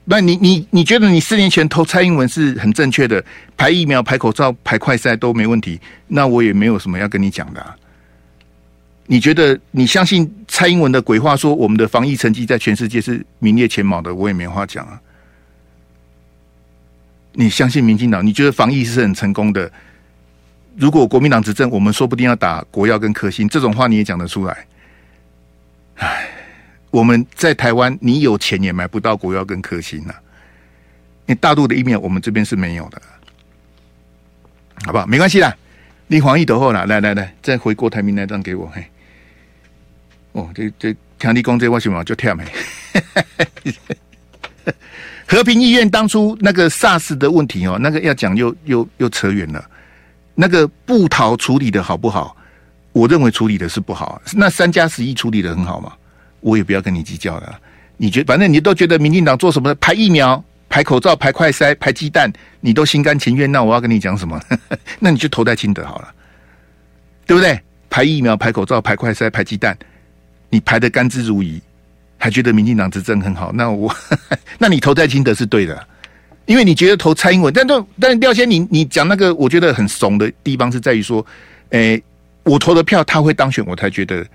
[0.05, 3.23] 那你你你觉得你四年前投蔡英文是很正确的，
[3.55, 7.63] 排疫苗、排口罩、排快筛都没问题，那我也没有什么要跟你讲的。
[9.05, 14.99] 你觉得你相信蔡英文的鬼话，说我们的防疫成绩在全世界是名列前茅的，我也没话讲啊。
[17.33, 18.25] 你相信民进党？
[18.25, 19.71] 你觉得防疫是很成功的？
[20.75, 24.65] 如果国民党执政，我们说不定要打国药跟科兴，这种话你也讲得出来？
[25.97, 26.38] 唉。
[26.91, 30.15] 我们在台湾，你有钱也买不到国药跟科兴啊。
[31.25, 33.01] 你大陆的疫苗，我们这边是没有的，
[34.85, 35.05] 好不好？
[35.05, 35.55] 没关系啦，
[36.07, 38.67] 你防疫得后了，来来来，再回郭台铭那张给我。
[38.73, 38.83] 嘿，
[40.31, 42.43] 哦，这这强力工这为什么就跳没？
[45.27, 49.63] 和平医院当初那个 SARS 的问题哦，那个要讲又又又扯远了。
[50.33, 52.35] 那个布桃处理的好不好？
[52.91, 54.19] 我认为处理的是不好。
[54.33, 55.93] 那三加十一处理的很好吗？
[56.41, 57.59] 我也不要跟你计较了。
[57.97, 63.51] 你觉反正你都觉得民进党做什么排疫苗、排口罩、排快筛、排鸡蛋，你都心甘情愿。
[63.51, 64.41] 那我要跟你讲什么？
[64.99, 66.13] 那你就投戴清德好了，
[67.25, 67.59] 对不对？
[67.89, 69.77] 排疫苗、排口罩、排快筛、排鸡蛋，
[70.49, 71.59] 你排的甘之如饴，
[72.17, 73.51] 还觉得民进党执政很好？
[73.51, 73.93] 那我，
[74.59, 75.87] 那你投戴清德是对的，
[76.45, 77.53] 因为你觉得投蔡英文。
[77.53, 81.25] 但都但廖先你你讲那个，我觉得很怂的地方是在于说，
[81.71, 82.01] 诶，
[82.43, 84.25] 我投的票他会当选，我才觉得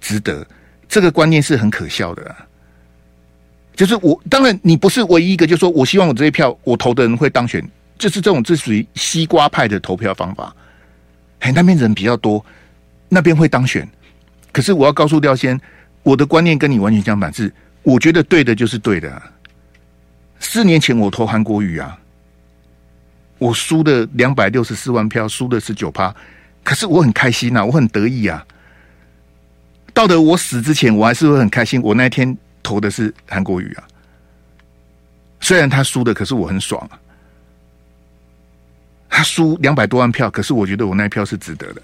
[0.00, 0.46] 值得。
[0.92, 2.36] 这个观念是很可笑的，
[3.74, 10.54] 就是我当然你不是唯一一个，就是说我希望我这一票我投的人会当选，就是这种这属于西瓜派的投票方法。
[11.38, 12.44] 哎，那边人比较多，
[13.08, 13.88] 那边会当选。
[14.52, 15.58] 可是我要告诉廖先，
[16.02, 17.50] 我的观念跟你完全相反，是
[17.82, 19.22] 我觉得对的就是对的，
[20.40, 21.98] 四年前我投韩国瑜啊，
[23.38, 26.14] 我输的两百六十四万票，输的是九趴，
[26.62, 28.46] 可是我很开心呐，我很得意啊。
[29.94, 31.80] 到的我死之前，我还是会很开心。
[31.82, 33.84] 我那天投的是韩国瑜啊，
[35.40, 36.98] 虽然他输的，可是我很爽啊。
[39.08, 41.82] 他输两百多万票，可是我觉得我那一票是值得的。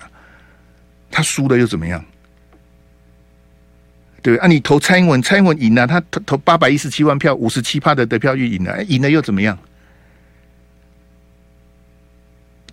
[1.10, 2.02] 他输了又怎么样？
[4.22, 9.56] 对啊，你投蔡英文，蔡英文赢了，他投投八百一十七万票，五十七趴的得票率赢了，赢了又怎么样？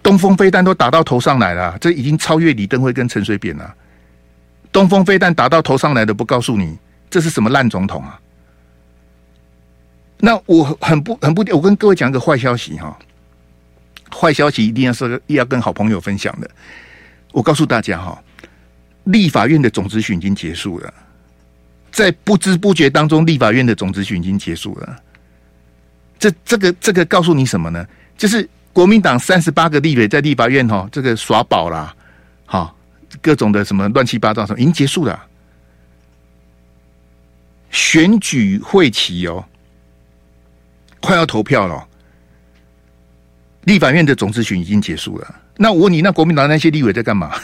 [0.02, 3.76] 东风飞弹都打到头上来了，这已经超越李登辉跟陈水扁了。
[4.76, 6.78] 东风飞弹打到头上来的，不告诉你，
[7.10, 8.20] 这是什么烂总统啊？
[10.18, 13.00] 那我很不很不，我跟各位讲一个坏消息哈，
[14.14, 16.52] 坏消息一定要是要跟好朋友分享的。
[17.32, 18.22] 我告诉大家哈，
[19.06, 20.94] 立法院的总咨询已经结束了。
[21.90, 25.00] 在不知不觉当中，立法院的总咨询已经结束了。
[26.20, 27.88] 这、这个、这个告诉你什么呢？
[28.18, 31.96] 就是国民党三十八个立委在立法院哈，这个耍宝啦，
[33.26, 35.20] 各种的什么乱七八糟什么，已经结束了。
[37.72, 39.44] 选举会期哦，
[41.00, 41.88] 快要投票了。
[43.64, 45.36] 立法院的总质询已经结束了。
[45.58, 47.36] 那我问你，那国民党那些立委在干嘛？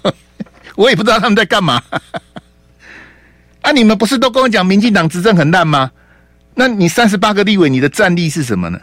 [0.74, 1.82] 我也不知道他们在干嘛。
[3.60, 3.70] 啊！
[3.72, 5.92] 你们不是都跟我讲民进党执政很烂吗？
[6.54, 8.80] 那你三十八个立委，你的战力是什么呢？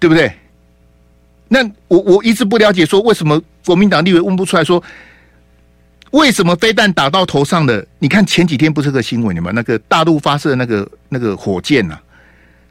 [0.00, 0.32] 对不对？
[1.48, 4.82] 那我我一直不了解，说为什么国民党立委问不出来说，
[6.10, 7.86] 为什么飞弹打到头上的？
[7.98, 9.50] 你看前几天不是个新闻吗？
[9.52, 12.02] 那个大陆发射那个那个火箭呐、啊，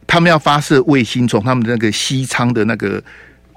[0.08, 3.02] 他们要发射卫星，从他们的那个西昌的那个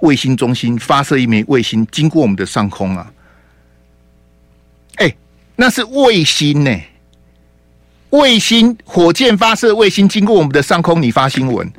[0.01, 3.11] 卫星中心发射一枚卫星，经过我们的上空啊。
[4.97, 5.15] 哎
[5.57, 6.81] 那是卫星呢、
[8.11, 11.73] 卫星火箭发射卫星经过我们的上空，你发新闻？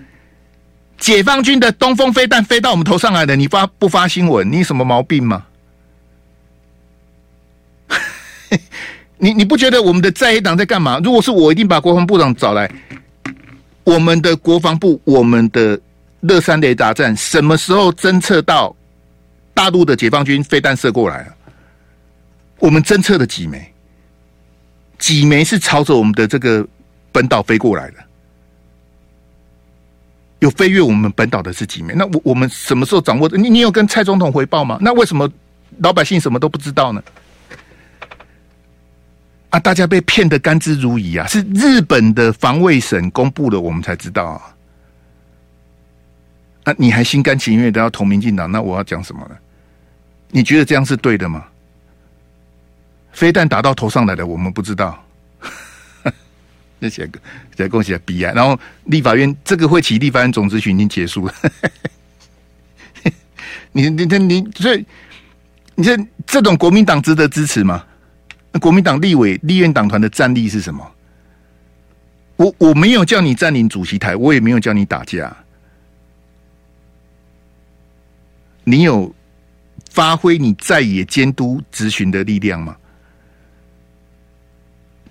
[0.98, 4.52] 解放军的东风飞弹飞到我们头上来的，你发不发新闻？
[4.52, 5.46] 你什么毛病吗？
[9.18, 11.00] 你 你不觉得我们的在野党在干嘛？
[11.04, 12.70] 如果是我，一定把国防部长找来。
[13.84, 15.80] 我们的国防部，我们的
[16.22, 18.76] 乐山雷达站，什么时候侦测到
[19.54, 21.36] 大陆的解放军飞弹射过来了？
[22.60, 23.74] 我们侦测的几枚？
[24.98, 26.68] 几枚是朝着我们的这个
[27.12, 27.98] 本岛飞过来的？
[30.40, 31.94] 有飞越我们本岛的是几枚？
[31.96, 33.38] 那我我们什么时候掌握的？
[33.38, 34.78] 你你有跟蔡总统回报吗？
[34.82, 35.30] 那为什么
[35.80, 37.02] 老百姓什么都不知道呢？
[39.50, 41.26] 啊，大家被骗得甘之如饴啊！
[41.28, 44.54] 是日本的防卫省公布了，我们才知道啊。
[46.66, 48.52] 那你还心甘情愿的要投民进党？
[48.52, 49.36] 那我要讲什么呢？
[50.30, 51.46] 你觉得这样是对的吗？
[53.14, 55.02] 飞弹打到头上来的，我们不知道。
[56.80, 57.20] 那些个，
[57.56, 58.32] 再恭喜啊，，B 啊！
[58.36, 61.34] 然后立法院这个会期，立法院总咨询已经结束了。
[63.72, 64.86] 你你你你，所以
[65.76, 67.84] 你这这种国民党值得支持吗？
[68.60, 70.92] 国民党立委立院党团的战力是什么？
[72.38, 75.36] 我我没有叫你占领主席台，我也没有叫你打架。
[78.64, 79.14] 你有
[79.90, 82.76] 发挥你在野监督质询的力量吗？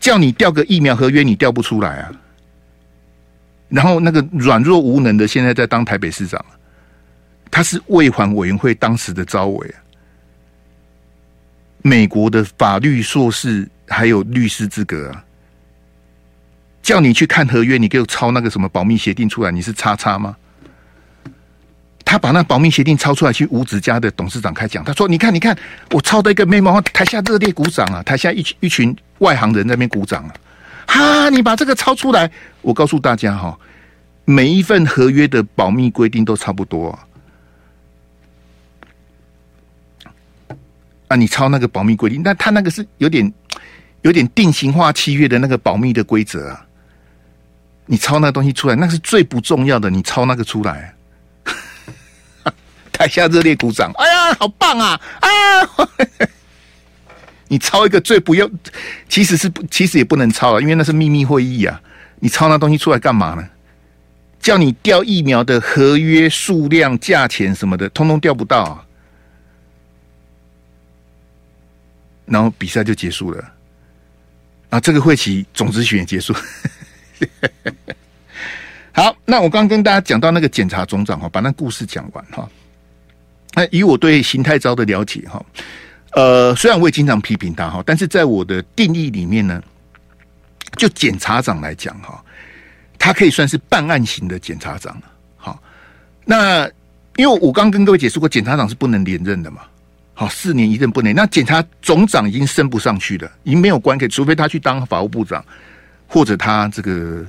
[0.01, 2.13] 叫你调个疫苗合约，你调不出来啊！
[3.69, 6.45] 然后那个软弱无能的，现在在当台北市长，
[7.51, 9.77] 他是卫环委员会当时的招委啊，
[11.83, 15.25] 美国的法律硕士还有律师资格啊！
[16.83, 20.37] 叫你去看合约，你给我抄那个什么保密协定出来，你是叉叉吗？
[22.09, 24.85] 他把那保密协定抄出来，去吴子家的董事长开讲。
[24.85, 25.59] 他说：“你看，你看，
[25.91, 28.01] 我抄的一个 memo，台下热烈鼓掌啊！
[28.05, 30.31] 台下一群一群外行人在那边鼓掌啊！
[30.87, 32.31] 哈，你把这个抄出来，
[32.63, 33.59] 我告诉大家哈，
[34.25, 36.99] 每一份合约的保密规定都差不多啊。
[41.09, 43.31] 啊，你抄那个保密规定，那他那个是有点
[44.03, 46.65] 有点定型化契约的那个保密的规则啊。
[47.87, 50.95] 你抄那东西出来，那是最不重要的，你抄那个出来。”
[52.97, 53.93] 台下热烈鼓掌！
[53.97, 54.99] 哎呀，好棒啊！
[55.21, 55.29] 啊，
[57.49, 58.49] 你抄一个最不要，
[59.09, 61.81] 其实是，其实也不能抄啊，因为那是秘密会议啊。
[62.19, 63.47] 你抄那东西出来干嘛呢？
[64.41, 68.83] 叫你调疫苗的合约数量、价钱什么的，通通调不到啊。
[72.25, 73.45] 然后比赛就结束了
[74.71, 74.81] 啊！
[74.81, 76.35] 这个会期总质询也结束。
[78.93, 82.49] 好，那我刚刚跟大家讲到那个检察总长哈，把那故事讲完哈。
[83.57, 85.43] 那以我对邢太昭的了解哈，
[86.13, 89.63] 呃，虽然我也经常批评他哈，但是在我的定义里面呢，
[90.77, 92.23] 就检察长来讲哈，
[92.99, 95.03] 他可以算是办案型的检察长了。
[95.39, 95.59] 好，
[96.23, 96.67] 那
[97.17, 99.63] 因为我刚跟各位解释过，检察长是不能连任的嘛，
[100.13, 101.15] 好，四年一任不能。
[101.15, 105.43] 那检察总长已经升不上去了，已经没有官可以，除非他去当法务部长，
[106.07, 107.25] 或者他这个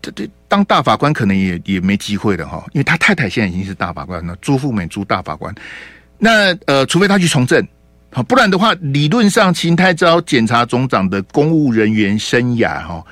[0.00, 5.54] 这这当大法官可能也也没机会了哈，因为他太太现在已经是大法官了，朱富美朱大法官。
[6.18, 7.66] 那呃，除非他去从政，
[8.10, 13.04] 好，不然的话，理论上秦太昭检察总长的公务人员生涯哈，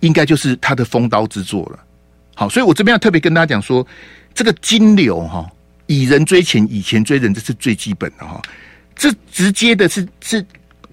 [0.00, 1.78] 应该就是他的封刀之作了。
[2.34, 3.86] 好，所以我这边要特别跟大家讲说，
[4.34, 5.48] 这个金流哈。
[5.88, 8.40] 以人追钱，以钱追人，这是最基本的哈。
[8.94, 10.42] 这直接的是是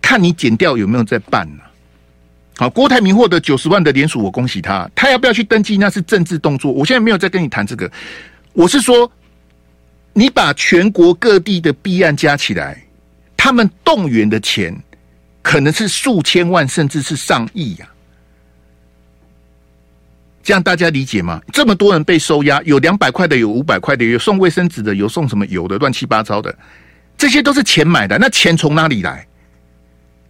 [0.01, 1.63] 看你减掉有没有在办呢、
[2.59, 4.85] 好，郭台铭获得九十万的联署，我恭喜他。
[4.93, 6.69] 他要不要去登记，那是政治动作。
[6.69, 7.89] 我现在没有在跟你谈这个，
[8.51, 9.09] 我是说，
[10.11, 12.83] 你把全国各地的弊案加起来，
[13.37, 14.77] 他们动员的钱
[15.41, 17.95] 可能是数千万，甚至是上亿呀、啊。
[20.43, 21.41] 这样大家理解吗？
[21.53, 26.53] 这么多人被收押，有两百块的，有五百块的，有送卫生纸的，有送什么油的，乱七八糟的，
[27.17, 28.17] 这些都是钱买的。
[28.17, 29.25] 那钱从哪里来？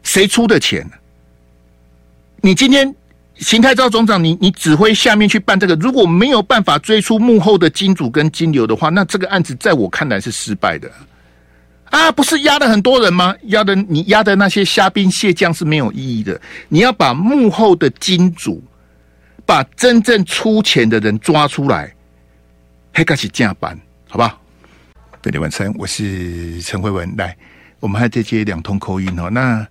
[0.04, 0.88] 谁出的钱？
[2.42, 2.94] 你今天
[3.36, 10.92] 邢太昭总长，你你指挥下面去办这个，如果没有办法追出幕后的金主跟金流的话，那这个案子在我看来是失败的。
[11.86, 13.36] 啊，不是压了很多人吗？
[13.44, 16.40] 压的你压的那些虾兵蟹将是没有意义的。
[16.68, 18.64] 你要把幕后的金主。
[19.46, 21.92] 把真正出钱的人抓出来，
[22.92, 23.76] 还开始加班，
[24.08, 24.40] 好不好？
[25.24, 27.12] 飞碟晚餐，我是陈慧文。
[27.18, 27.36] 来，
[27.80, 29.28] 我们还在接两通口音哦。
[29.32, 29.68] 那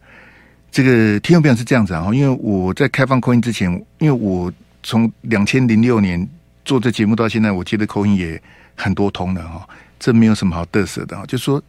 [0.78, 6.24] 这个听众朋友是这样子啊，因为我在开放 call in 之前，因为我从两千零六年
[6.64, 8.40] 做这节目到现在，我接的 call in 也
[8.76, 9.68] 很多通了哈。
[9.98, 11.60] 这没有什么好得瑟的啊，就是说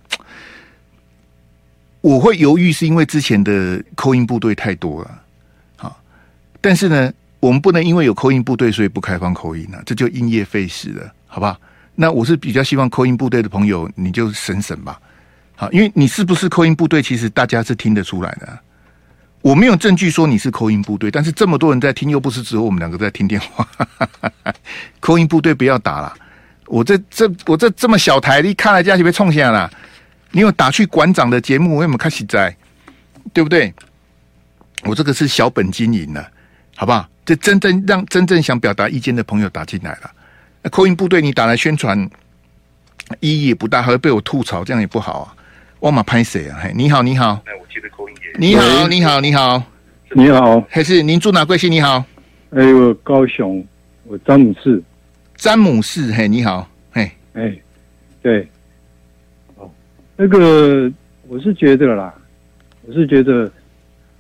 [2.01, 5.21] 我会犹豫，是因为之前的 call in 部队太多了。
[5.75, 5.99] 好，
[6.61, 7.11] 但是呢。
[7.39, 11.59] 我们不能因为有 call in 部队，所以不开放 call in 啊，这就因噎废食了，好吧？
[11.95, 15.01] 那我是比较希望 call in 部队的朋友，你就省省吧，
[15.55, 18.59] 好，因为你是不是 call in 部队，其实大家是听得出来的。
[19.41, 23.67] 我没有证据说你是扣音部队，但是这么多人在听，又不是只有我们两个在听电话。
[24.99, 26.13] 扣音部队不要打了，
[26.65, 29.71] 我这这我这这么小台，你看来家就被冲下了。
[30.31, 32.55] 你有打去馆长的节目，我有没有开始在？
[33.33, 33.73] 对不对？
[34.83, 36.31] 我这个是小本经营的，
[36.75, 37.07] 好不好？
[37.25, 40.11] 这真正让真正想表达意见的朋友打进来了。
[40.61, 41.97] 那 call in 部队你打来宣传
[43.19, 45.35] 意义也不大，还会被我吐槽，这样也不好啊。
[45.79, 46.59] 我嘛拍谁啊？
[46.61, 47.41] 嘿，你好，你好。
[47.59, 49.63] 我接的 call in 你好，你好，你好，
[50.13, 50.61] 你好。
[50.69, 51.71] 还是您住哪贵姓？
[51.71, 52.03] 你好。
[52.51, 53.63] 哎，我高雄，
[54.05, 54.81] 我詹姆士。
[55.35, 57.53] 詹姆士，嘿，你好，嘿，哎，
[58.21, 58.47] 对。
[59.55, 59.69] 哦，
[60.15, 60.91] 那个
[61.27, 62.13] 我是觉得啦，
[62.85, 63.51] 我是觉得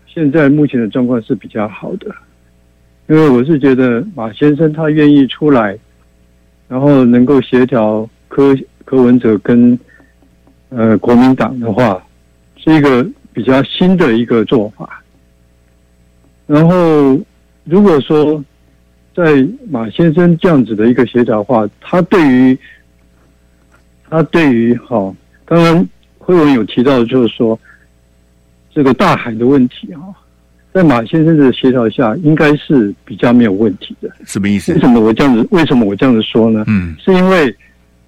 [0.07, 2.13] 现在目前的状况是比较好的。
[3.07, 5.77] 因为我是觉得马先生他愿意出来，
[6.67, 9.77] 然后能够协调柯柯文哲跟
[10.69, 12.01] 呃国民党的话，
[12.57, 13.03] 是一个
[13.39, 15.01] 比较新的一个做法。
[16.45, 17.17] 然后
[17.63, 18.43] 如果说
[19.15, 22.59] 在马先生这样子的一个协调的话，他对于
[24.09, 27.57] 他对于哈，刚刚慧文有提到，就是说
[28.73, 30.13] 这个大海的问题哈。
[30.73, 34.11] 在马先生的协调下，应该是比较没有问题的。
[34.25, 34.73] 什么意思？
[34.73, 35.47] 为什么我这样子？
[35.49, 36.65] 为什么我这样子说呢？
[36.67, 37.55] 嗯，是因为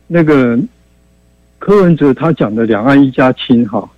[0.08, 0.60] 那个
[1.58, 3.90] 柯文哲他讲的“两岸一家亲”哈，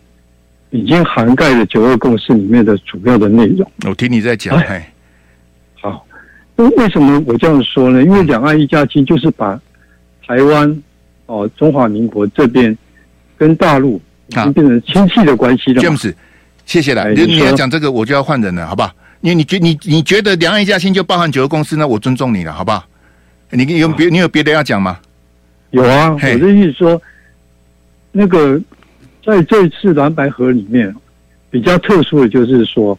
[0.73, 3.71] 已经涵盖了九二共识里面的主要的内容。
[3.87, 4.57] 我听你在讲。
[4.57, 4.91] 哎，
[5.79, 6.03] 好，
[6.55, 8.01] 为为什么我这样说呢？
[8.01, 9.59] 因为“两岸一家亲”就是把
[10.25, 10.83] 台湾
[11.27, 12.75] 哦，中华民国这边
[13.37, 15.81] 跟大陆已经变成亲戚的关系了。
[15.83, 16.11] James
[16.65, 18.91] 谢谢了，你你要讲这个，我就要换人了，好不好？
[19.21, 22.83] 因为你觉你你觉得两岸一家亲就包含九个公司，那我尊重你了，好不好？
[23.51, 24.97] 你有别你有别的要讲吗？
[25.69, 26.99] 有啊，我的意思说，
[28.11, 28.59] 那个
[29.25, 30.93] 在这次蓝白合里面
[31.49, 32.97] 比较特殊的就是说，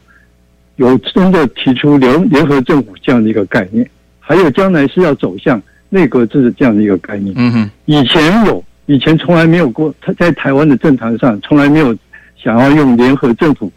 [0.76, 3.88] 有真的提出联联合政府这样的一个概念，
[4.20, 7.34] 还有将来是要走向内阁制的这样的一个概念。
[7.36, 11.96] 嗯哼，以前有，以前从来没有过，他在台湾的政坛上从来没有。
[12.36, 13.72] 想要用联合政府，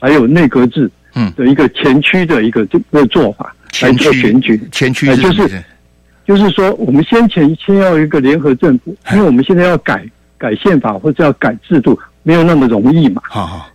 [0.00, 5.62] 还有内阁制，嗯，的一个前驱的一个这个做法来做选举，前驱就是，
[6.24, 10.02] 就是说，我们先前先要一个联合政府，因为我们现在要改
[10.38, 13.22] 改宪法或者要改制度，没有那么容易嘛。
[13.24, 13.68] 好好，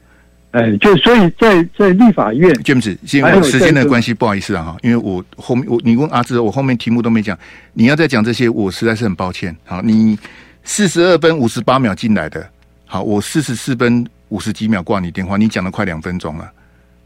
[0.51, 7.37] 哎，就所以在在立法院，James，因为时间的关系，不好意思啊哈，因为我后面我你问阿志，我后面题目都没讲，
[7.73, 9.55] 你要再讲这些，我实在是很抱歉。
[9.65, 10.17] 好，你
[10.63, 12.47] 四十二分五十八秒进来的，
[12.85, 14.05] 好，我四十四分。
[14.31, 16.49] 五十几秒挂你电话，你讲了快两分钟了，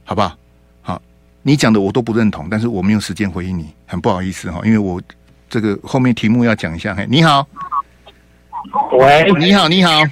[0.04, 0.38] 好不好？
[0.84, 1.02] 好，
[1.42, 5.02] 你讲的我都不认同，但是我没有时间回应你，很不好意思哈，因为我
[5.50, 6.94] 这个后面题目要讲一下。
[6.94, 7.48] 嘿，你好，
[8.94, 10.04] 喂，你好，你好，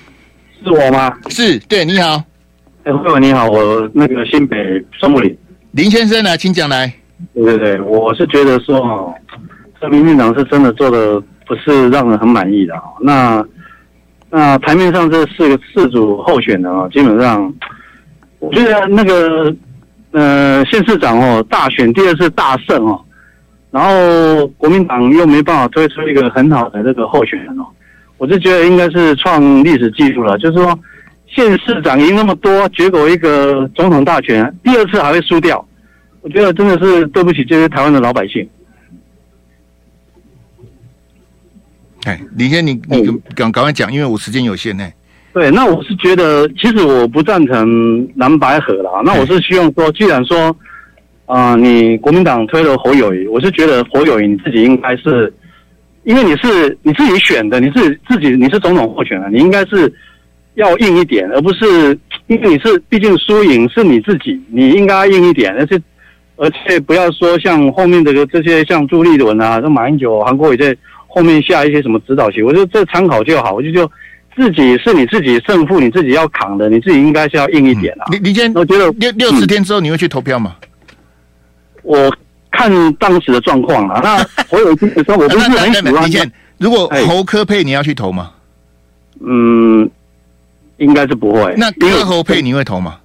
[0.63, 1.13] 是我吗？
[1.29, 2.23] 是对，你好，
[2.83, 4.57] 哎，慧文你好，我那个新北
[4.91, 5.37] 双木林
[5.71, 6.91] 林先生来，请讲来。
[7.33, 9.13] 对对对，我是觉得说哦，
[9.79, 12.81] 这民进党是真的做的不是让人很满意的哦。
[13.01, 13.45] 那
[14.29, 17.53] 那台面上这四个四组候选人啊，基本上
[18.39, 19.55] 我觉得那个
[20.11, 22.99] 呃县市长哦大选第二次大胜哦，
[23.71, 27.65] 然后国民党又没办法推出一个很好的这个候选人哦，
[28.17, 30.77] 我就觉得应该是创历史记录了，就是说
[31.27, 35.65] 县市长赢那么多，结果一个总统大选第二次还会输掉。
[36.21, 38.47] 我觉得真的是对不起这些台湾的老百姓。
[42.05, 43.05] 哎，李先，你你
[43.35, 44.85] 赶赶快讲，因为我时间有限呢。
[45.33, 49.01] 对，那我是觉得，其实我不赞成蓝白合啦。
[49.03, 50.55] 那我是希望说，既然说，
[51.25, 55.33] 啊、呃，你国民党推了侯友谊，我是觉得侯友谊你自己应该是，
[56.03, 59.91] 因为你是你自己选的，你是自己你是总统候选人，你应该是
[60.55, 61.97] 要硬一点，而不是
[62.27, 65.81] 因为你是毕竟输赢是你自己，你应该硬一点，而且。
[66.35, 70.75] 而且不要说像后面的这些像朱立伦啊、这马英九、韩国瑜在
[71.07, 73.53] 后面下一些什么指导棋，我觉得这参考就好。
[73.53, 73.89] 我就就
[74.35, 78.05] 自己是你自己胜负，你自己要扛的，你自己应该是要硬一点啊。
[78.09, 80.55] 李李坚，我觉得六六十天之后你会去投票吗？
[81.83, 82.11] 我
[82.53, 83.99] 看当时的状况了。
[84.01, 86.31] 那我有听说，我不是很喜欢。
[86.57, 88.31] 如果侯科配，你要去投吗？
[89.25, 89.89] 嗯，
[90.77, 91.53] 应该是不会。
[91.57, 92.97] 那柯侯配你会投吗？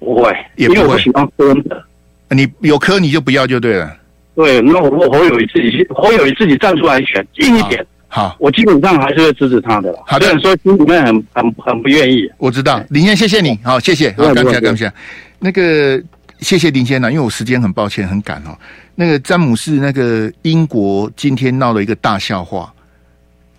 [0.00, 0.80] 不会，也不会。
[0.80, 1.84] 因为我喜欢柯的。
[2.30, 3.96] 你有科你就不要就对了。
[4.34, 7.86] 对，那我侯友宜自己侯友宜自己站出来选硬一点。
[8.08, 10.02] 好，我基本上还是会支持他的了。
[10.06, 12.28] 好的，虽然说心里面很很很不愿意。
[12.38, 14.92] 我知道，林燕，谢谢你，好，谢谢，好，感谢感谢。
[15.38, 16.00] 那个
[16.40, 18.56] 谢谢林先生，因为我时间很抱歉很赶哦。
[18.94, 22.72] 那个詹姆士，那个英国今天闹了一个大笑话，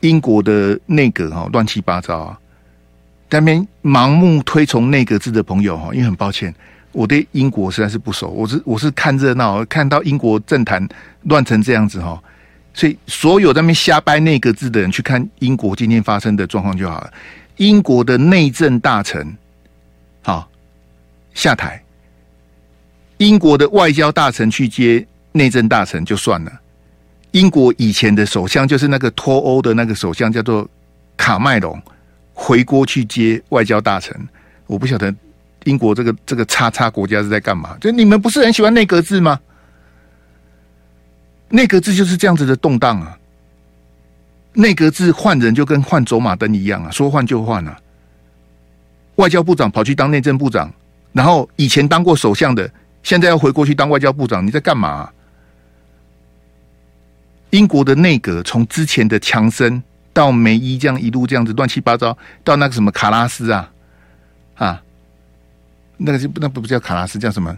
[0.01, 2.39] 英国的内阁哈乱七八糟啊，
[3.30, 6.53] 那边盲目推崇内阁制的朋友哈，因为很抱歉。
[6.91, 10.88] 我对英国实在是不熟，我是我是看热闹，看到英国政坛
[11.23, 12.21] 乱成这样子哈，
[12.73, 17.11] 所以所有在那边瞎掰那个字的人去看英国今天发生的状况就好了。
[17.57, 19.36] 英国的内政大臣
[20.21, 20.49] 好
[21.34, 21.84] 下台，
[23.18, 26.51] 英国的外交大臣去接内政大臣就算了，
[27.32, 30.68] 英国以前的首相就是那个脱欧的那个首相叫做
[31.16, 31.82] 卡麦隆
[32.34, 34.16] 回国去接外交大臣，
[34.68, 35.13] 我不晓得。
[35.66, 37.76] 英国这个这个叉叉国家是在干嘛？
[37.82, 39.39] 就你们不是很喜欢内阁制吗？
[41.49, 43.18] 内阁制就是这样子的动荡啊！
[44.53, 47.76] 内阁制换人就跟换走马灯一样啊，说换就换啊！
[49.16, 50.72] 外交部长跑去当内政部长，
[51.13, 52.70] 然后以前当过首相的，
[53.05, 55.11] 现在要回过去当外交部长，你在干嘛？
[57.51, 59.81] 英国的内阁从之前的强森
[60.11, 63.71] 到梅伊这样一路这样子乱七八糟，到那个什么卡拉斯啊
[64.55, 64.81] 啊！
[65.97, 67.55] 那个就那不不叫卡拉斯，叫什么？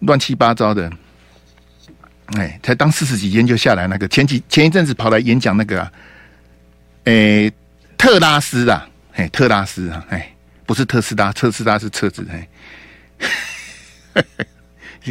[0.00, 0.90] 乱七八糟的，
[2.34, 3.86] 哎，才当四十几天就下来。
[3.86, 5.92] 那个前几前一阵子跑来演讲那个、啊，
[7.04, 7.50] 哎，
[7.96, 10.34] 特拉斯啊，哎，特拉斯啊，哎，
[10.66, 12.48] 不是特斯拉，特斯拉是车子，哎，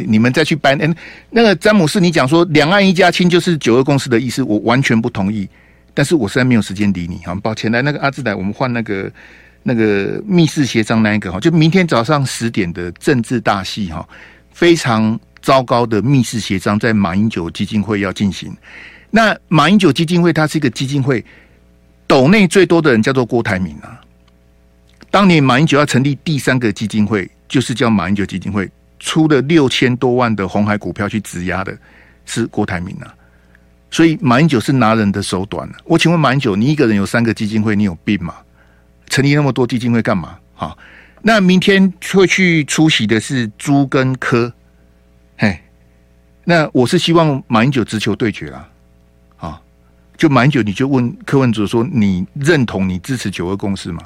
[0.04, 0.76] 你们再去搬。
[0.82, 0.94] 哎，
[1.30, 5.48] 那个詹姆士，你讲说两岸一家亲就是九二共识的意思，我完全不同意。
[5.94, 7.70] 但是我实在没有时间理你，好，抱歉。
[7.72, 9.10] 来，那个阿志来，我们换那个。
[9.68, 14.08] 那个密室协商那一个哈，就明天早上十点的政治大戏哈，
[14.52, 18.56] 非常糟糕的密室协商在马英九基金会要进行。
[19.10, 21.24] 那马英九基金会它是一个基金会，
[22.06, 24.00] 斗内最多的人叫做郭台铭啊。
[25.10, 31.76] 当年马英九要成立第三个基金会，就是叫马英九基金会，出了六千多万的红海股票去质押的，
[32.24, 33.14] 是郭台铭啊。
[33.90, 35.68] 所以马英九是拿人的手短。
[35.84, 38.34] 我请问马英九，你一个人有三个基金会，你有病吗？
[39.08, 40.36] 成立那么多基金会干嘛？
[40.54, 40.76] 好，
[41.22, 44.52] 那明天会去出席的是朱跟柯，
[45.38, 45.60] 嘿，
[46.44, 48.68] 那我是希望马英九直球对决啦，
[49.38, 49.62] 啊，
[50.16, 54.02] 就马英九你就问柯文哲说，你认同你支持九二共识吗？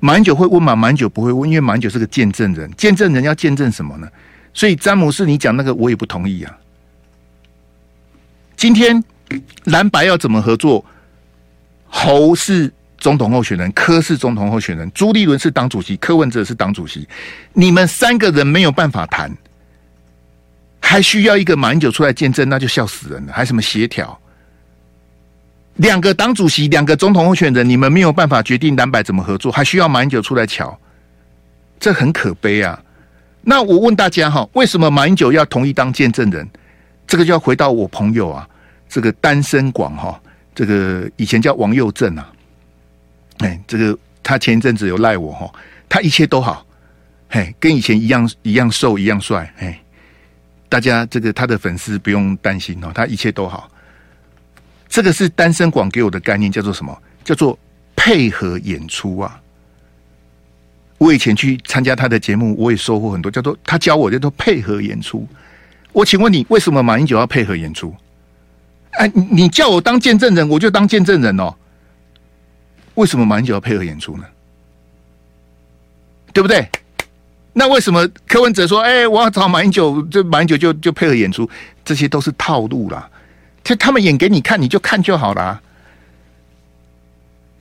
[0.00, 0.74] 马英九会问吗？
[0.76, 4.08] 马英九不会问，因为马英九是个见证人，见证人要见证什么呢？
[4.54, 6.56] 所以詹姆士你讲那个我也不同意啊。
[8.56, 9.02] 今天
[9.64, 10.84] 蓝白要怎么合作？
[11.86, 12.72] 侯是。
[13.00, 17.08] 总统候选人柯是总统候选人，朱立伦是党主席，柯文哲是党主席。
[17.52, 19.30] 你们三个人没有办法谈，
[20.80, 23.32] 还需要一个马英九出来见证，那就笑死人了。
[23.32, 24.20] 还什么协调？
[25.78, 30.76] 两个党主席，两个总统候选人，你们没有办法决定蓝白怎么合作，还需要马英九出来瞧，
[31.78, 32.80] 这很可悲啊！
[33.42, 36.46] 那我问大家哈，为什么马英九要同意当见证人？
[37.06, 38.48] 这个就要回到我朋友啊，
[38.88, 40.20] 这个单身广哈，
[40.52, 42.28] 这个以前叫王佑正啊。
[43.38, 45.48] 哎，这个他前一阵子有赖我哈，
[45.88, 46.66] 他一切都好，
[47.30, 49.78] 嘿，跟以前一样一样瘦一样帅，嘿，
[50.68, 53.70] 大家这个他的粉丝不用担心哦，他一切都好。
[54.88, 56.96] 这个是单身广给我的概念，叫做什么？
[57.24, 57.58] 叫做
[57.94, 59.40] 配合演出啊！
[60.96, 65.28] 我以前去参加他的节目，我也收获很多，叫做他教我叫做配合演出。
[65.92, 67.94] 我请问你，为什么马英九要配合演出？
[68.92, 71.54] 哎，你叫我当见证人，我就当见证人哦。
[72.94, 74.24] 为什么马英九要配合演出呢？
[76.32, 76.68] 对不对？
[77.52, 81.48] 那为什么柯文哲说：“哎，我要找马英九，这马英九就就配合演出？”
[81.84, 83.08] 这些都是套路啦。
[83.68, 85.60] 就他们演给你看，你就看就好了。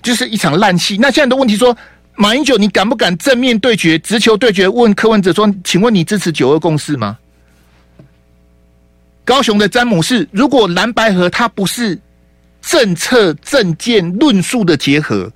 [0.02, 0.96] 就是一场烂戏。
[0.96, 1.76] 那现在的问题说，
[2.16, 4.70] 马英九，你敢不敢正面对决、直球对决？
[4.70, 7.18] 问柯文哲说：“请问你支持九二共识吗？”
[9.26, 12.00] 高雄的詹姆士，如果蓝白合它不是。
[12.62, 15.30] 政策、政见、论述的结合，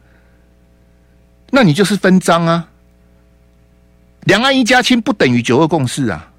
[1.49, 2.67] 那你就是分赃啊！
[4.21, 6.30] 两岸一家亲不等于九二共识啊！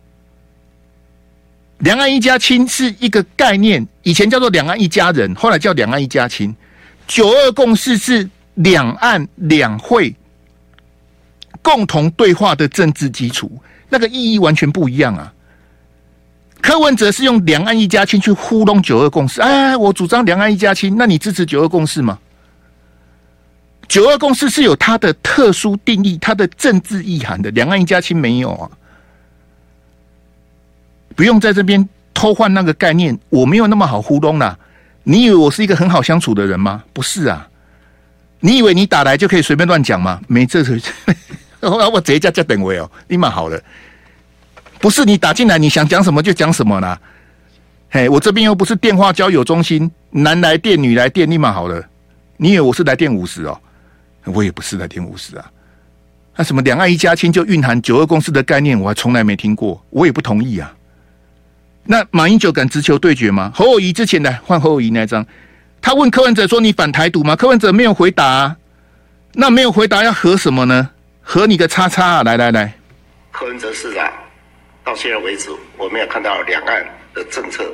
[1.82, 6.54] 两岸一家亲是一个概念，以前叫做两岸一家人，后来叫两岸一家亲。
[7.08, 10.14] 九二共识是两岸两会
[11.60, 13.50] 共同对话的政治基础，
[13.88, 15.32] 那个意义完全不一样啊！
[16.60, 22.16] 柯文哲是用两岸一家亲去糊弄九二共识，哎，我主张两岸一家亲，那你支持九二共识吗？
[23.88, 28.70] 九二共识是有它的特殊定义、它的政治意涵的，两岸一家亲没有啊，
[31.12, 34.58] 不用在这边偷换那个概念，我没有那么好糊弄啦。
[35.04, 36.82] 你以为我是一个很好相处的人吗？
[36.92, 37.48] 不是啊，
[38.40, 40.20] 你以为你打来就可以随便乱讲吗？
[40.28, 40.92] 没这回事，
[41.60, 43.60] 我直接叫叫等位哦，立马好了。
[44.80, 47.00] 不是你打进来，你想讲什么就讲什么啦。
[47.90, 51.84] 嘿，我这边又不是电话交友中心，男来电女来电，立马好了。
[52.36, 53.60] 你以为我是来电五十哦？
[54.24, 55.50] 我也不是来电五十啊。
[56.36, 60.72] 那什么两岸一家亲就蕴含九二共识的概念，我还从来没听过，我也不同意啊。
[61.84, 63.50] 那马英九敢直球对决吗？
[63.54, 65.26] 侯友谊之前来换侯友谊那张，
[65.80, 68.56] 他问柯文哲说：“你反台独吗？”柯文哲没有回答啊。
[69.34, 70.90] 那没有回答要和什么呢？
[71.22, 72.22] 和你个叉叉啊！
[72.22, 72.72] 来来来，
[73.30, 74.12] 柯文哲市长。
[74.84, 77.72] 到现在为止，我没有看到两岸的政策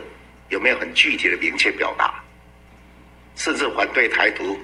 [0.50, 2.14] 有没有很具体的明确表达，
[3.34, 4.58] 甚至反对台独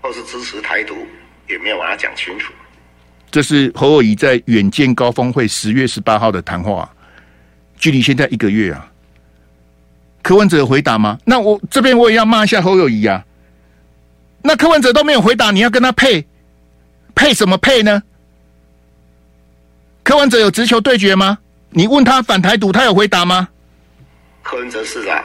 [0.00, 1.06] 或是支持台独，
[1.48, 2.52] 也没有把它讲清楚。
[3.30, 6.88] 这是侯友谊在远见高峰会十月十八号的谈话，
[7.80, 8.86] 距离现在一个月啊。
[10.22, 11.18] 柯文哲有回答吗？
[11.24, 13.24] 那我这边我也要骂一下侯友宜啊。
[14.42, 16.24] 那柯文哲都没有回答，你要跟他配
[17.14, 18.02] 配什么配呢？
[20.02, 21.38] 柯文哲有直球对决吗？
[21.70, 23.48] 你问他反台独，他有回答吗？
[24.42, 25.24] 柯文哲市长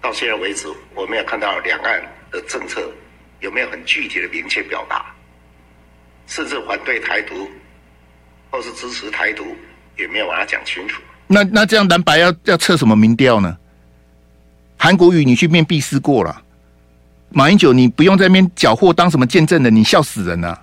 [0.00, 2.80] 到现在为止，我没有看到两岸的政策
[3.40, 5.06] 有没有很具体的明确表达，
[6.26, 7.48] 甚至反对台独
[8.50, 9.56] 或是支持台独，
[9.98, 11.02] 也没有把它讲清楚。
[11.28, 13.56] 那那这样蓝白要要测什么民调呢？
[14.78, 16.42] 韩国瑜你去面壁思过了，
[17.30, 20.62] 马英九你不用在那边搅和当什么见证人，你笑死人了。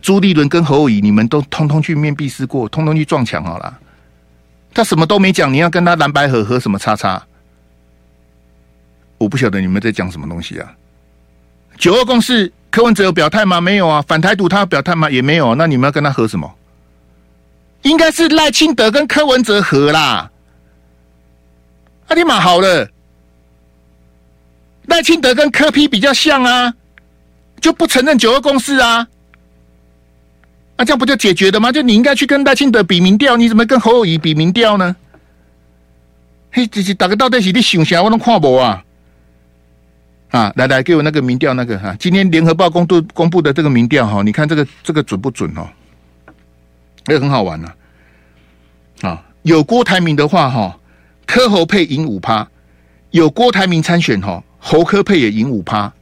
[0.00, 3.78] 朱立伦跟侯友宜，你们都通通去面壁思过，通通去撞墙好了。
[4.72, 7.22] 他什么都没讲，你要跟他蓝白合合什么叉叉？
[9.18, 10.72] 我不晓得你们在讲什么东西啊。
[11.76, 13.60] 九二共识，柯文哲有表态吗？
[13.60, 14.00] 没有啊。
[14.06, 15.10] 反台独他有表态吗？
[15.10, 15.54] 也没有。
[15.56, 16.50] 那你们要跟他合什么？
[17.82, 20.30] 应该是赖清德跟柯文哲合啦。
[22.08, 22.88] 阿尼玛好了，
[24.86, 26.74] 赖清德跟柯 P 比较像啊，
[27.60, 29.06] 就不承认九二共识啊。
[30.76, 31.70] 那、啊、这样不就解决的吗？
[31.70, 34.96] 就你应该去跟赖清德比民调，你怎么跟侯友宜比民调呢？
[36.50, 38.02] 嘿，这是打个到底是你想啥？
[38.02, 38.82] 我都看不啊！
[40.30, 45.68] 啊，来来，给我那个民调那个哈、今天联合报公布公布的这个民调哈，你看这个这个准不准哦？
[47.08, 47.72] 也、欸、很好玩呐、
[49.02, 49.22] 啊。
[49.42, 50.78] 有郭台铭的话哈，
[51.26, 52.46] 柯侯配赢五趴；
[53.10, 55.92] 有郭台铭参选哈，侯柯配也赢五趴。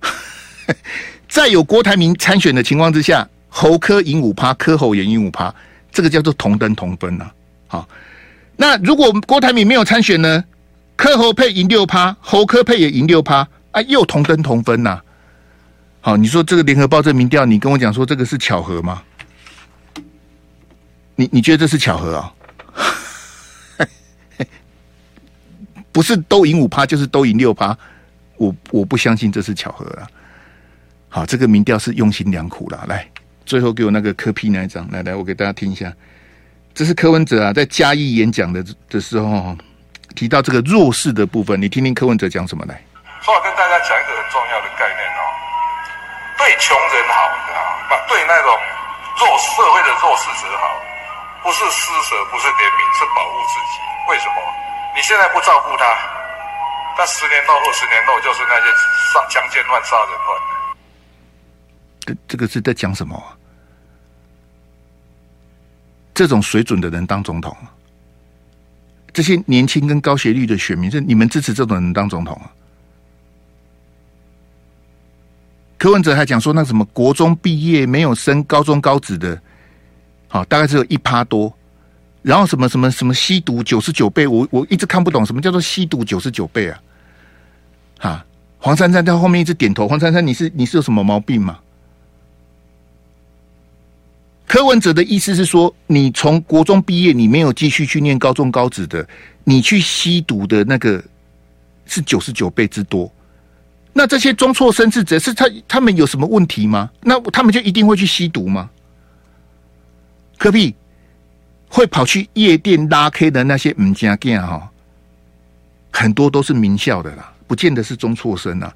[1.28, 3.28] 在有郭台铭参选的情况之下。
[3.52, 5.52] 侯柯赢五趴，柯侯也赢五趴，
[5.90, 7.32] 这个叫做同登同分呐、啊。
[7.66, 7.88] 好，
[8.56, 10.44] 那如果郭台铭没有参选呢？
[10.94, 15.00] 柯侯配赢六趴，侯柯配也赢六趴，啊，又同登同分呐、
[16.00, 19.02] 好，你说这个联合报这民调，你跟我讲说这个是巧合吗？
[21.20, 22.32] 你你觉得这是巧合啊？
[25.92, 27.76] 不是都赢五趴，就是都赢六趴，
[28.38, 30.08] 我我不相信这是巧合啊。
[31.10, 33.06] 好，这个民调是用心良苦了，来。
[33.44, 35.92] 最后给我那个科 P 那一张，来来，我给大家听一下。
[36.72, 39.54] 这是柯文哲啊，在嘉义演讲的的时候
[40.14, 42.82] 提到这个弱势的部分，你听听柯文哲讲什么来。
[43.20, 45.20] 说我跟大家讲一个很重要的概念哦，
[46.38, 48.00] 对穷人好，你知道吗？
[48.08, 48.56] 对那种
[49.20, 50.64] 弱社会的弱势者好，
[51.42, 53.80] 不是施舍，不是怜悯，是保护自己。
[54.08, 54.36] 为什么？
[54.94, 55.84] 你现在不照顾他，
[56.96, 58.66] 他十年后、二十年后就是那些
[59.12, 60.28] 杀强奸乱、杀人犯。
[62.00, 63.22] 这这个是在讲什么？
[66.12, 67.56] 这种水准的人当总统，
[69.12, 72.52] 这些年轻跟高学历的选民，是你们支持这种人当总统啊？
[75.78, 79.40] 柯文哲还讲说，那什么国中毕业没有升高中高职的，
[80.30, 81.52] 好，大概只有一趴多。
[82.22, 86.82] 然后什么什么什么吸毒九十九倍，我我一直看不懂什么叫做吸毒九十九倍啊？
[87.98, 88.26] 哈，
[88.58, 89.88] 黄珊珊在后面一直点头。
[89.88, 91.58] 黄珊珊，你是你是有什么毛病吗？
[94.46, 99.08] 柯文哲的意思是说，你从国中毕业，你没有继续去念高中高职的，
[99.44, 101.02] 你去吸毒的那个
[101.86, 103.10] 是九十九倍之多。
[103.92, 106.90] 那这些中辍生是者，是他他们有什么问题吗？
[107.00, 108.68] 那他们就一定会去吸毒吗？
[110.40, 110.74] 柯 P
[111.68, 114.70] 会跑去夜店拉 K 的那些唔加健哈，
[115.92, 118.74] 很多都是名校的啦，不见得是中辍生啊。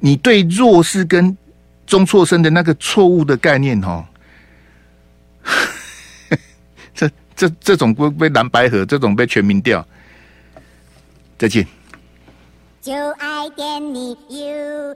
[0.00, 1.34] 你对弱势跟
[1.86, 4.06] 中辍生的那个错误的概念哈，
[6.94, 9.84] 这这这种会被蓝白合，这种被全民调。
[11.38, 11.66] 再见。
[12.82, 14.94] 就爱点你 UFO